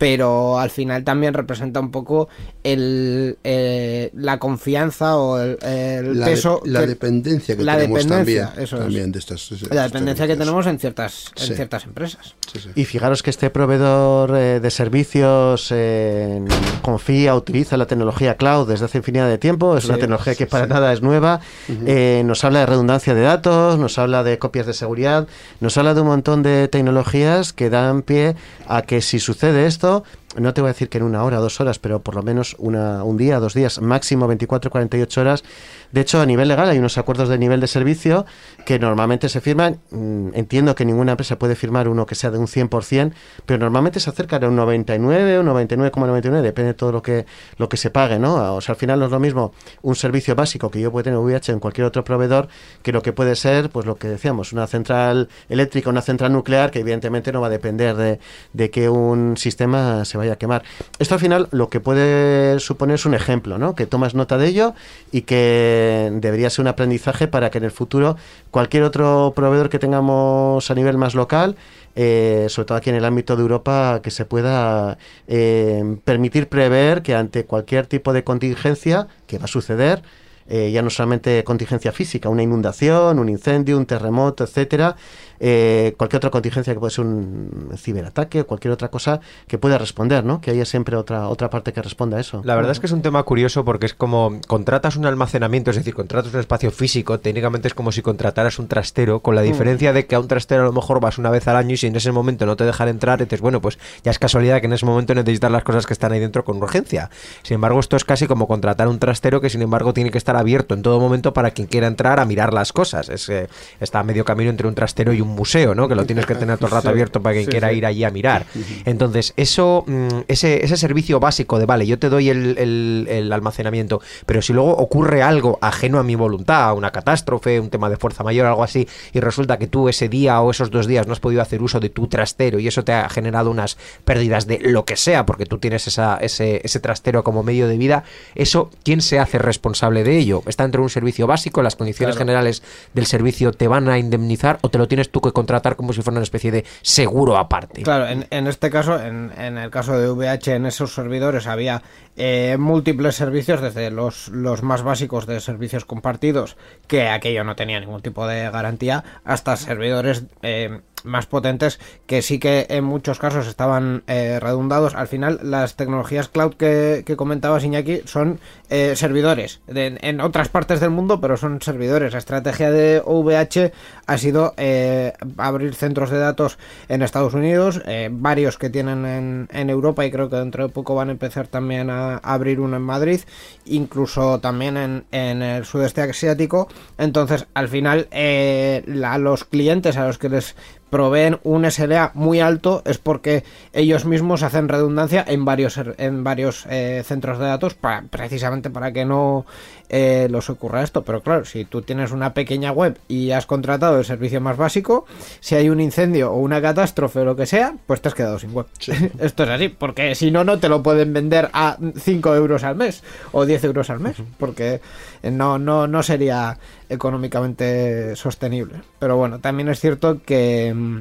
[0.00, 2.30] pero al final también representa un poco
[2.64, 7.76] el, eh, la confianza o el, el La, de- peso la que- dependencia que la
[7.76, 8.82] tenemos dependencia, también, eso es.
[8.82, 12.70] también de estas la dependencia que tenemos en ciertas en ciertas empresas Sí, sí.
[12.74, 16.42] Y fijaros que este proveedor eh, de servicios eh,
[16.82, 19.76] confía, utiliza la tecnología cloud desde hace infinidad de tiempo.
[19.76, 21.40] Es una Sí, tecnología que para nada es nueva.
[21.86, 25.28] Eh, nos habla de redundancia de datos, nos habla de copias de seguridad,
[25.60, 28.34] nos habla de un montón de tecnologías que dan pie
[28.66, 29.89] a que si sucede esto,
[30.36, 32.56] no te voy a decir que en una hora, dos horas, pero por lo menos
[32.58, 35.44] una, un día, dos días, máximo 24, 48 horas.
[35.92, 38.26] De hecho, a nivel legal hay unos acuerdos de nivel de servicio
[38.64, 39.80] que normalmente se firman.
[39.90, 43.12] mm, Entiendo que ninguna empresa puede firmar uno que sea de un 100%,
[43.46, 47.26] pero normalmente se acerca a un 99, un 99,99, depende de todo lo que,
[47.56, 48.54] lo que se pague, ¿no?
[48.54, 51.18] O sea, al final no es lo mismo un servicio básico que yo puedo tener
[51.18, 52.48] VIH en cualquier otro proveedor
[52.82, 56.70] que lo que puede ser, pues lo que decíamos, una central eléctrica, una central nuclear,
[56.70, 58.20] que evidentemente no va a depender de,
[58.52, 60.62] de que un sistema se vaya a quemar.
[60.98, 63.74] Esto al final lo que puede suponer es un ejemplo, ¿no?
[63.74, 64.74] Que tomas nota de ello
[65.12, 65.79] y que
[66.12, 68.16] debería ser un aprendizaje para que en el futuro
[68.50, 71.56] cualquier otro proveedor que tengamos a nivel más local
[71.96, 77.02] eh, sobre todo aquí en el ámbito de Europa, que se pueda eh, permitir prever
[77.02, 80.02] que ante cualquier tipo de contingencia que va a suceder,
[80.50, 84.96] eh, ya no solamente contingencia física, una inundación, un incendio, un terremoto, etcétera,
[85.38, 89.78] eh, cualquier otra contingencia que puede ser un ciberataque o cualquier otra cosa que pueda
[89.78, 90.40] responder, ¿no?
[90.40, 92.42] Que haya siempre otra otra parte que responda a eso.
[92.44, 95.76] La verdad es que es un tema curioso porque es como contratas un almacenamiento, es
[95.76, 99.92] decir, contratas un espacio físico, técnicamente es como si contrataras un trastero, con la diferencia
[99.92, 101.86] de que a un trastero a lo mejor vas una vez al año y si
[101.86, 104.72] en ese momento no te dejan entrar, dices, bueno, pues ya es casualidad que en
[104.72, 107.08] ese momento necesitas las cosas que están ahí dentro con urgencia.
[107.42, 110.36] Sin embargo, esto es casi como contratar un trastero que sin embargo tiene que estar
[110.40, 113.08] abierto en todo momento para quien quiera entrar a mirar las cosas.
[113.08, 113.48] Es, eh,
[113.80, 115.88] está a medio camino entre un trastero y un museo, ¿no?
[115.88, 117.76] Que lo tienes que tener todo el rato abierto para quien Sí, quiera sí.
[117.76, 118.46] ir allí a mirar.
[118.84, 123.32] Entonces, eso, mm, ese, ese servicio básico de, vale, yo te doy el, el- el
[123.32, 127.96] almacenamiento, pero si luego ocurre algo ajeno a mi voluntad, una catástrofe, un tema de
[127.96, 131.12] fuerza mayor, algo así, y resulta que tú ese día o esos dos días no
[131.12, 134.58] has podido hacer uso de tu trastero y eso te ha generado unas pérdidas de
[134.60, 138.70] lo que sea, porque tú tienes esa, ese, ese trastero como medio de vida, eso,
[138.84, 140.29] ¿quién se hace responsable de ello?
[140.46, 141.62] ¿Está dentro de un servicio básico?
[141.62, 142.62] ¿Las condiciones generales
[142.94, 146.02] del servicio te van a indemnizar o te lo tienes tú que contratar como si
[146.02, 147.82] fuera una especie de seguro aparte?
[147.82, 151.82] Claro, en, en este caso, en, en el caso de VH, en esos servidores había
[152.22, 157.80] eh, múltiples servicios, desde los, los más básicos de servicios compartidos, que aquello no tenía
[157.80, 163.46] ningún tipo de garantía, hasta servidores eh, más potentes que sí que en muchos casos
[163.46, 164.94] estaban eh, redundados.
[164.94, 170.80] Al final, las tecnologías cloud que, que comentabas, Iñaki, son eh, servidores en otras partes
[170.80, 172.12] del mundo, pero son servidores.
[172.12, 173.72] La estrategia de OVH
[174.06, 176.58] ha sido eh, abrir centros de datos
[176.88, 180.72] en Estados Unidos, eh, varios que tienen en, en Europa y creo que dentro de
[180.72, 183.20] poco van a empezar también a, abrir uno en Madrid,
[183.66, 186.68] incluso también en, en el sudeste asiático.
[186.98, 190.56] Entonces, al final, eh, la- los clientes a los que les
[190.90, 196.24] proveen un SLA muy alto es porque ellos mismos hacen redundancia en varios ser- en
[196.24, 199.46] varios eh, centros de datos para, precisamente para que no
[199.90, 201.02] eh, los ocurra esto.
[201.02, 205.04] Pero claro si tú tienes una pequeña web y has contratado el servicio más básico
[205.40, 208.38] si hay un incendio o una catástrofe o lo que sea pues te has quedado
[208.38, 208.66] sin web.
[209.20, 212.76] Esto es así porque si no no te lo pueden vender a 5 euros al
[212.76, 214.80] mes o 10 euros al mes porque
[215.22, 218.82] no no no sería económicamente sostenible.
[218.98, 220.98] Pero bueno también es cierto que mm,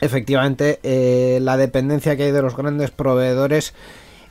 [0.00, 3.74] efectivamente eh, la dependencia que hay de los grandes proveedores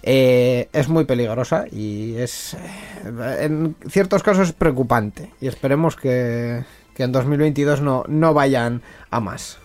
[0.03, 6.63] eh, es muy peligrosa y es eh, en ciertos casos preocupante y esperemos que,
[6.95, 9.59] que en 2022 no, no vayan a más.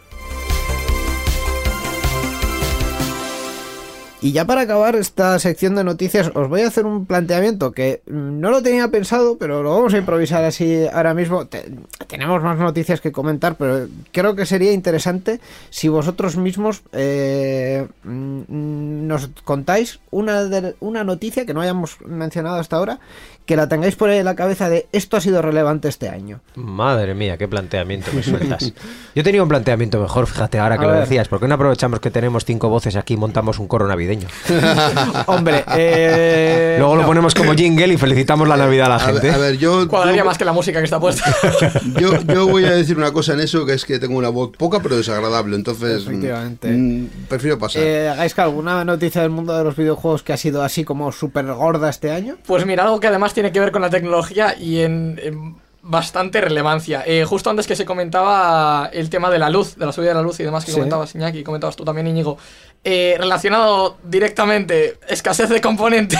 [4.24, 8.00] Y ya para acabar esta sección de noticias, os voy a hacer un planteamiento que
[8.06, 11.46] mm, no lo tenía pensado, pero lo vamos a improvisar así ahora mismo.
[11.46, 11.70] Te-
[12.06, 19.06] tenemos más noticias que comentar, pero creo que sería interesante si vosotros mismos eh, mm,
[19.06, 23.00] nos contáis una, de- una noticia que no hayamos mencionado hasta ahora,
[23.44, 26.40] que la tengáis por ahí en la cabeza de esto ha sido relevante este año.
[26.54, 28.72] Madre mía, qué planteamiento me sueltas.
[29.14, 31.02] Yo tenía un planteamiento mejor, fíjate, ahora que A lo ver.
[31.02, 31.28] decías.
[31.28, 34.13] ¿Por qué no aprovechamos que tenemos cinco voces aquí y montamos un coro navideño?
[35.26, 39.22] Hombre, eh, Luego lo ponemos como jingle y felicitamos la Navidad a la A ver,
[39.22, 39.30] gente.
[39.30, 41.24] a ver, yo, Cuadraría yo, más que la música que está puesta.
[42.00, 44.50] yo, yo voy a decir una cosa en eso, que es que tengo una voz
[44.56, 46.68] poca pero desagradable, entonces mm, Efectivamente.
[46.68, 47.82] mm, prefiero pasar.
[47.82, 51.10] Eh, ¿Hagáis que alguna noticia del mundo de los videojuegos que ha sido así como
[51.12, 52.36] súper gorda este año?
[52.46, 55.56] Pues mira, algo que además tiene que ver con la tecnología y en, en
[55.86, 57.02] bastante relevancia.
[57.06, 60.14] Eh, justo antes que se comentaba el tema de la luz, de la subida de
[60.14, 60.76] la luz y demás que Sí.
[60.78, 62.38] comentabas Iñaki, y comentabas tú también Íñigo,
[62.82, 66.18] eh, relacionado directamente escasez de componentes.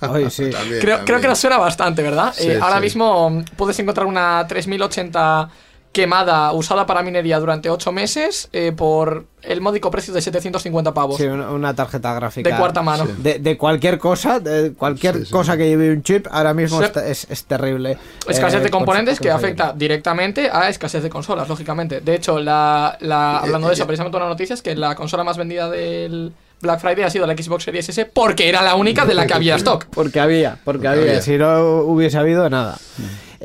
[0.00, 0.48] Ay, sí.
[0.50, 2.32] También, creo, creo que nos suena bastante, ¿verdad?
[2.36, 2.82] Sí, Eh, ahora sí.
[2.82, 5.48] mismo puedes encontrar una 3080
[5.94, 11.16] quemada usada para minería durante 8 meses eh, por el módico precio de 750 pavos.
[11.16, 12.50] Sí, una, una tarjeta gráfica.
[12.50, 13.06] De cuarta mano.
[13.18, 15.30] De, de cualquier cosa, de cualquier Sí, sí.
[15.30, 16.84] cosa que lleve un chip, ahora mismo Sí.
[16.84, 17.96] está- es, es terrible.
[18.28, 22.00] Escasez Eh, de componentes cons- que afecta directamente a escasez de consolas, lógicamente.
[22.02, 25.38] De hecho, la, la- hablando de eso, precisamente una noticia es que la consola más
[25.38, 29.14] vendida del Black Friday ha sido la Xbox Series S porque era la única de
[29.14, 29.84] la que había stock.
[29.92, 31.02] Porque había, porque había.
[31.02, 31.22] Había.
[31.22, 32.78] Si no hubiese habido, nada.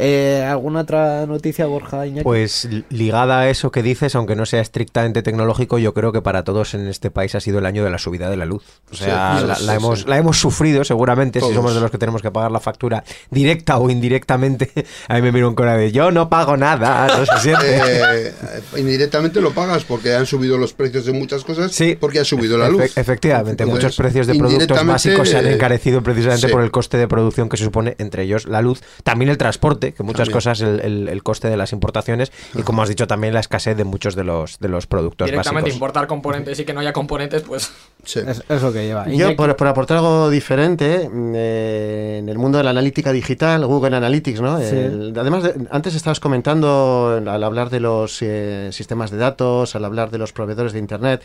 [0.01, 2.07] Eh, ¿Alguna otra noticia, Borja?
[2.07, 2.23] Iñaki?
[2.23, 6.21] Pues li- ligada a eso que dices, aunque no sea estrictamente tecnológico, yo creo que
[6.21, 8.63] para todos en este país ha sido el año de la subida de la luz.
[8.91, 10.05] O sea, Sí, la, sí, la sí, hemos, sí.
[10.07, 13.77] la hemos sufrido seguramente, si somos de los que tenemos que pagar la factura directa
[13.77, 14.71] o indirectamente.
[15.09, 17.65] A mí me miro un cara de yo no pago nada, no se siente.
[17.77, 18.33] Eh,
[18.77, 21.97] indirectamente lo pagas porque han subido los precios de muchas cosas, Sí.
[21.99, 22.97] porque ha subido la Efe- luz.
[22.97, 26.53] efectivamente, Entonces, muchos precios de productos básicos se han eh, encarecido precisamente sí.
[26.53, 29.88] por el coste de producción que se supone, entre ellos la luz, también el transporte,
[29.93, 30.33] que muchas También.
[30.33, 33.75] cosas, el, el- el coste de las importaciones y como has dicho también la escasez
[33.77, 35.75] de muchos de los, de los productos Directamente básicos.
[35.75, 37.71] importar componentes y que no haya componentes, pues
[38.05, 38.21] Sí.
[38.25, 39.07] Es, es lo que lleva.
[39.09, 43.65] Yo, por, por aportar algo diferente, mm, eh, en el mundo de la analítica digital,
[43.65, 44.57] Google Analytics, ¿no?
[44.59, 44.75] Sí.
[44.75, 49.83] El- además, de- antes estabas comentando al hablar de los eh, sistemas de datos, al
[49.83, 51.21] hablar de los proveedores de Internet,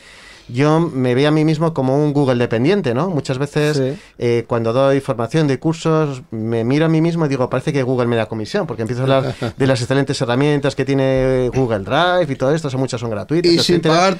[0.49, 3.09] yo me veo a mí mismo como un Google dependiente, ¿no?
[3.11, 3.99] Muchas veces Sí.
[4.19, 7.83] eh, cuando doy formación de cursos, me miro a mí mismo y digo, parece que
[7.83, 11.81] Google me da comisión, porque empiezo a hablar de las excelentes herramientas que tiene Google
[11.81, 13.53] Drive y todo esto, son muchas son gratuitas.
[13.53, 14.17] Y sin pagar,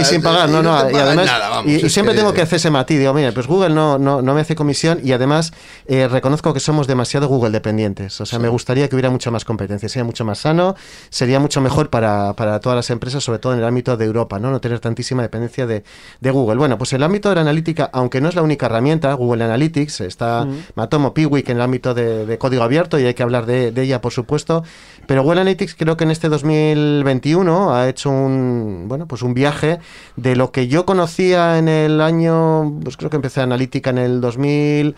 [0.00, 2.56] Y sin pagar, no, no y además, nada, vamos, y, siempre que- tengo que hacer
[2.56, 5.52] ese matiz, digo, mira, pues Google no, no, no me hace comisión y además
[5.86, 9.44] eh, reconozco que somos demasiado Google dependientes, o sea, me gustaría que hubiera mucha más
[9.44, 10.74] competencia, sería mucho más sano,
[11.10, 14.38] sería mucho mejor para, para todas las empresas, sobre todo en el ámbito de Europa,
[14.38, 14.50] ¿no?
[14.50, 15.84] No tener tantísima dependencia de,
[16.20, 16.56] de Google.
[16.56, 20.00] Bueno, pues el ámbito de la analítica, aunque no es la única herramienta, Google Analytics,
[20.02, 23.72] está Matomo Piwik en el ámbito de, de código abierto y hay que hablar de,
[23.72, 24.64] de ella, por supuesto,
[25.06, 29.78] pero Google Analytics creo que en este 2021 ha hecho un, bueno, pues un viaje
[30.16, 34.20] de lo que yo conocía en el año, pues creo que empecé analítica en el
[34.20, 34.96] 2000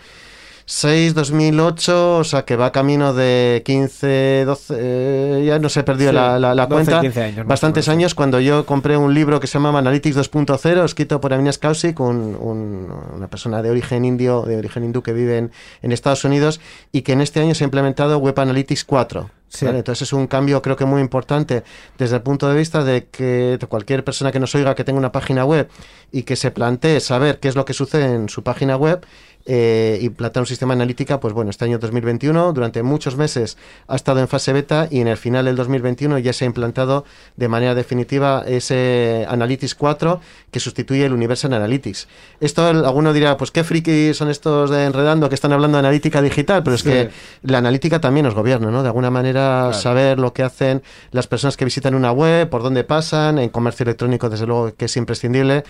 [0.69, 6.09] 6, 2008, o sea que va camino de 15, 12, eh, ya no se perdió
[6.09, 6.99] Sí, la, la- la 12, cuenta.
[7.01, 11.21] 15 años, Bastantes años cuando yo compré un libro que se llamaba Analytics 2.0, escrito
[11.21, 15.37] por Avinash Kaushik, un- un- una persona de origen indio, de origen hindú que vive
[15.37, 15.51] en,
[15.81, 16.59] en Estados Unidos
[16.91, 19.29] y que en este año se ha implementado Web Analytics 4.
[19.47, 19.65] Sí.
[19.65, 19.77] ¿vale?
[19.77, 21.63] Entonces es un cambio creo que muy importante
[21.97, 25.13] desde el punto de vista de que cualquier persona que nos oiga que tenga una
[25.13, 25.69] página web
[26.11, 29.05] y que se plantee saber qué es lo que sucede en su página web
[29.49, 33.57] eh, y plantear un sistema de analítica, pues bueno, este año 2021 durante muchos meses
[33.87, 37.05] ha estado en fase beta y en el final del 2021 ya se ha implantado
[37.37, 40.19] de manera definitiva ese Analytics 4
[40.51, 42.07] que sustituye el Universal Analytics.
[42.41, 46.21] Esto alguno dirá, pues qué friki son estos de enredando que están hablando de analítica
[46.21, 46.89] digital, pero es Sí.
[46.89, 47.09] que
[47.43, 48.81] la analítica también nos gobierna, ¿no?
[48.83, 52.83] De alguna manera saber lo que hacen las personas que visitan una web, por dónde
[52.83, 55.63] pasan, en comercio electrónico desde luego que es imprescindible.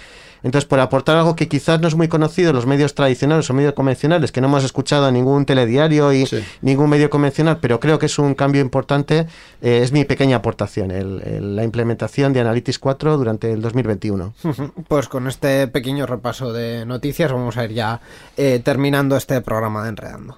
[0.43, 3.53] Entonces, por aportar algo que quizás no es muy conocido en los medios tradicionales o
[3.53, 6.43] medios convencionales, que no hemos escuchado en ningún telediario y Sí.
[6.61, 9.28] ningún medio convencional, pero creo que es un cambio importante,
[9.61, 14.34] eh, es mi pequeña aportación, el- el- la implementación de Analytics 4 durante el 2021.
[14.88, 17.99] Pues con este pequeño repaso de noticias vamos a ir ya
[18.38, 20.38] eh, terminando este programa de Enredando.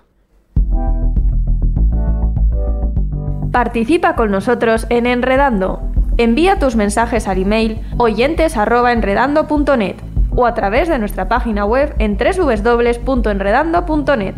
[3.51, 5.81] Participa con nosotros en Enredando.
[6.17, 9.95] Envía tus mensajes al email oyentes@enredando.net
[10.39, 14.35] o a través de nuestra página web en www.enredando.net.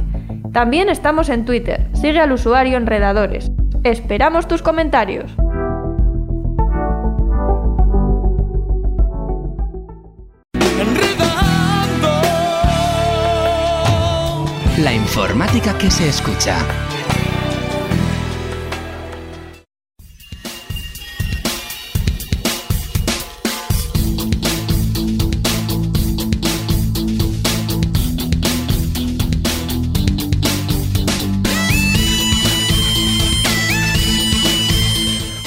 [0.52, 1.86] También estamos en Twitter.
[1.94, 3.52] Sigue al usuario Enredadores.
[3.84, 5.32] Esperamos tus comentarios.
[14.80, 16.58] La informática que se escucha.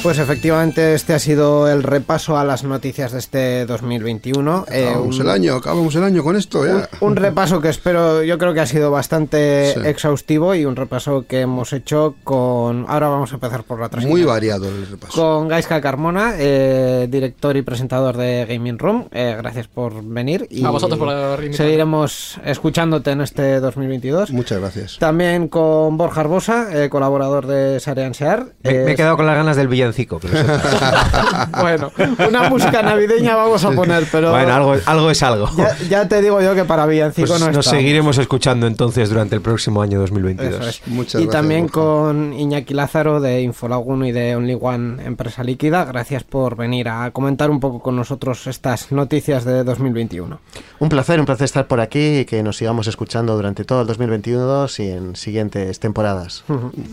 [0.04, 4.66] Pues efectivamente este ha sido el repaso a las noticias de este 2021.
[4.70, 6.90] Eh, Acabamos un- el año, acabamos el año con esto ya.
[7.00, 9.80] Un repaso que espero, yo creo que ha sido bastante Sí.
[9.86, 12.84] exhaustivo y un repaso que hemos hecho con...
[12.86, 14.10] Ahora vamos a empezar por la trasera.
[14.10, 15.14] Muy variado el repaso.
[15.18, 19.08] Con Gaiska Carmona, eh, director y presentador de Gaming Room.
[19.10, 20.46] Eh, gracias por venir.
[20.50, 21.54] Y A vosotros por invitarme.
[21.56, 24.32] Seguiremos escuchándote en este 2022.
[24.32, 24.98] Muchas gracias.
[24.98, 28.48] También con Borja Arbosa, eh, colaborador de Sarean Sear.
[28.62, 29.93] Me, me he Eh, quedado con las ganas del villancico.
[29.94, 31.48] Que sepas.
[31.60, 31.90] Bueno,
[32.28, 35.48] una música navideña vamos a poner, pero bueno, algo, algo es algo.
[35.56, 37.76] ya, ya te digo yo que para villancico Pues no nos está.
[37.76, 40.54] seguiremos escuchando entonces durante el próximo año 2022.
[40.60, 40.82] Eso es.
[40.86, 41.72] Muchas y gracias, también Borja.
[41.74, 45.84] con Iñaki Lázaro de Infolaguno y de Only One Empresa Líquida.
[45.84, 50.38] Gracias por venir a comentar un poco con nosotros estas noticias de 2021.
[50.80, 53.86] Un placer, un placer estar por aquí y que nos sigamos escuchando durante todo el
[53.86, 56.44] 2022 y en siguientes temporadas.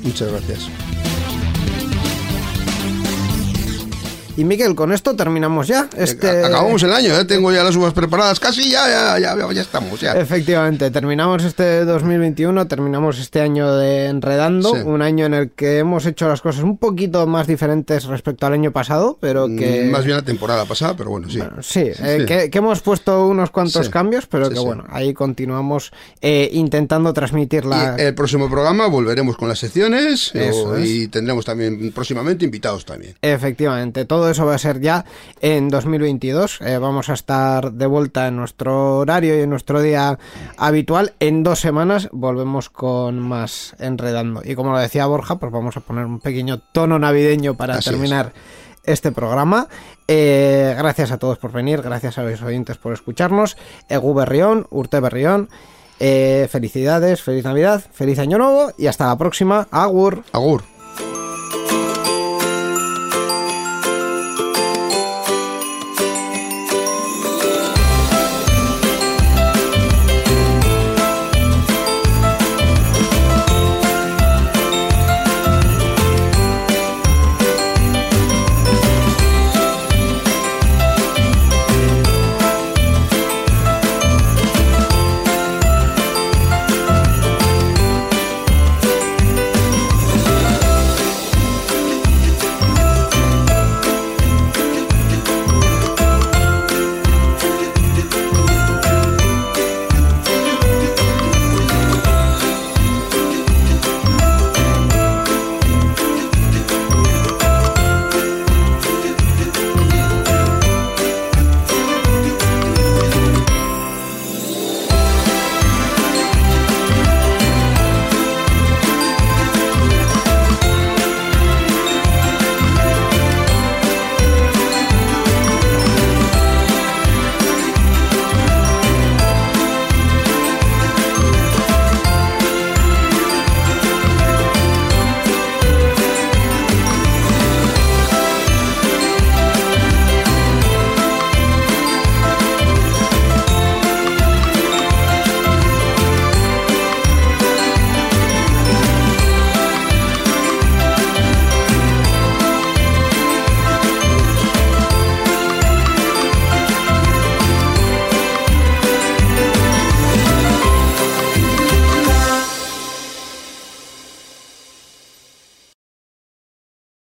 [0.04, 0.70] Muchas gracias.
[4.42, 5.88] Y Miguel, con esto terminamos ya.
[5.96, 6.28] Este...
[6.44, 10.02] Acabamos el año, ya tengo ya las uvas preparadas, casi ya, ya, ya, ya estamos.
[10.02, 10.14] Ya.
[10.14, 14.82] Efectivamente, terminamos este 2021, terminamos este año de Enredando, Sí.
[14.84, 18.54] un año en el que hemos hecho las cosas un poquito más diferentes respecto al
[18.54, 19.84] año pasado, pero que...
[19.86, 21.40] Mm, Más bien la temporada pasada, pero bueno, sí.
[21.62, 26.50] Sí, eh, Que, que hemos puesto unos cuantos cambios, pero que bueno, ahí continuamos eh,
[26.54, 27.96] intentando transmitir la...
[28.00, 30.90] Y el próximo programa volveremos con las secciones Eso o- es.
[30.90, 33.14] y tendremos también próximamente invitados también.
[33.22, 35.06] Efectivamente, todo eso va a ser ya
[35.40, 36.60] en 2022.
[36.62, 40.18] Eh, vamos a estar de vuelta en nuestro horario y en nuestro día
[40.58, 41.14] habitual.
[41.20, 44.42] En dos semanas volvemos con más enredando.
[44.44, 47.90] Y como lo decía Borja, pues vamos a poner un pequeño tono navideño para Así
[47.90, 47.96] es.
[47.96, 48.34] terminar
[48.84, 49.68] este programa.
[50.08, 53.56] Eh, gracias a todos por venir, gracias a los oyentes por escucharnos.
[53.90, 55.50] Egu Berrión, Urte Berrión.
[56.00, 59.68] eh, felicidades, feliz Navidad, feliz Año Nuevo y hasta la próxima.
[59.70, 60.24] Agur.
[60.34, 60.71] Agur.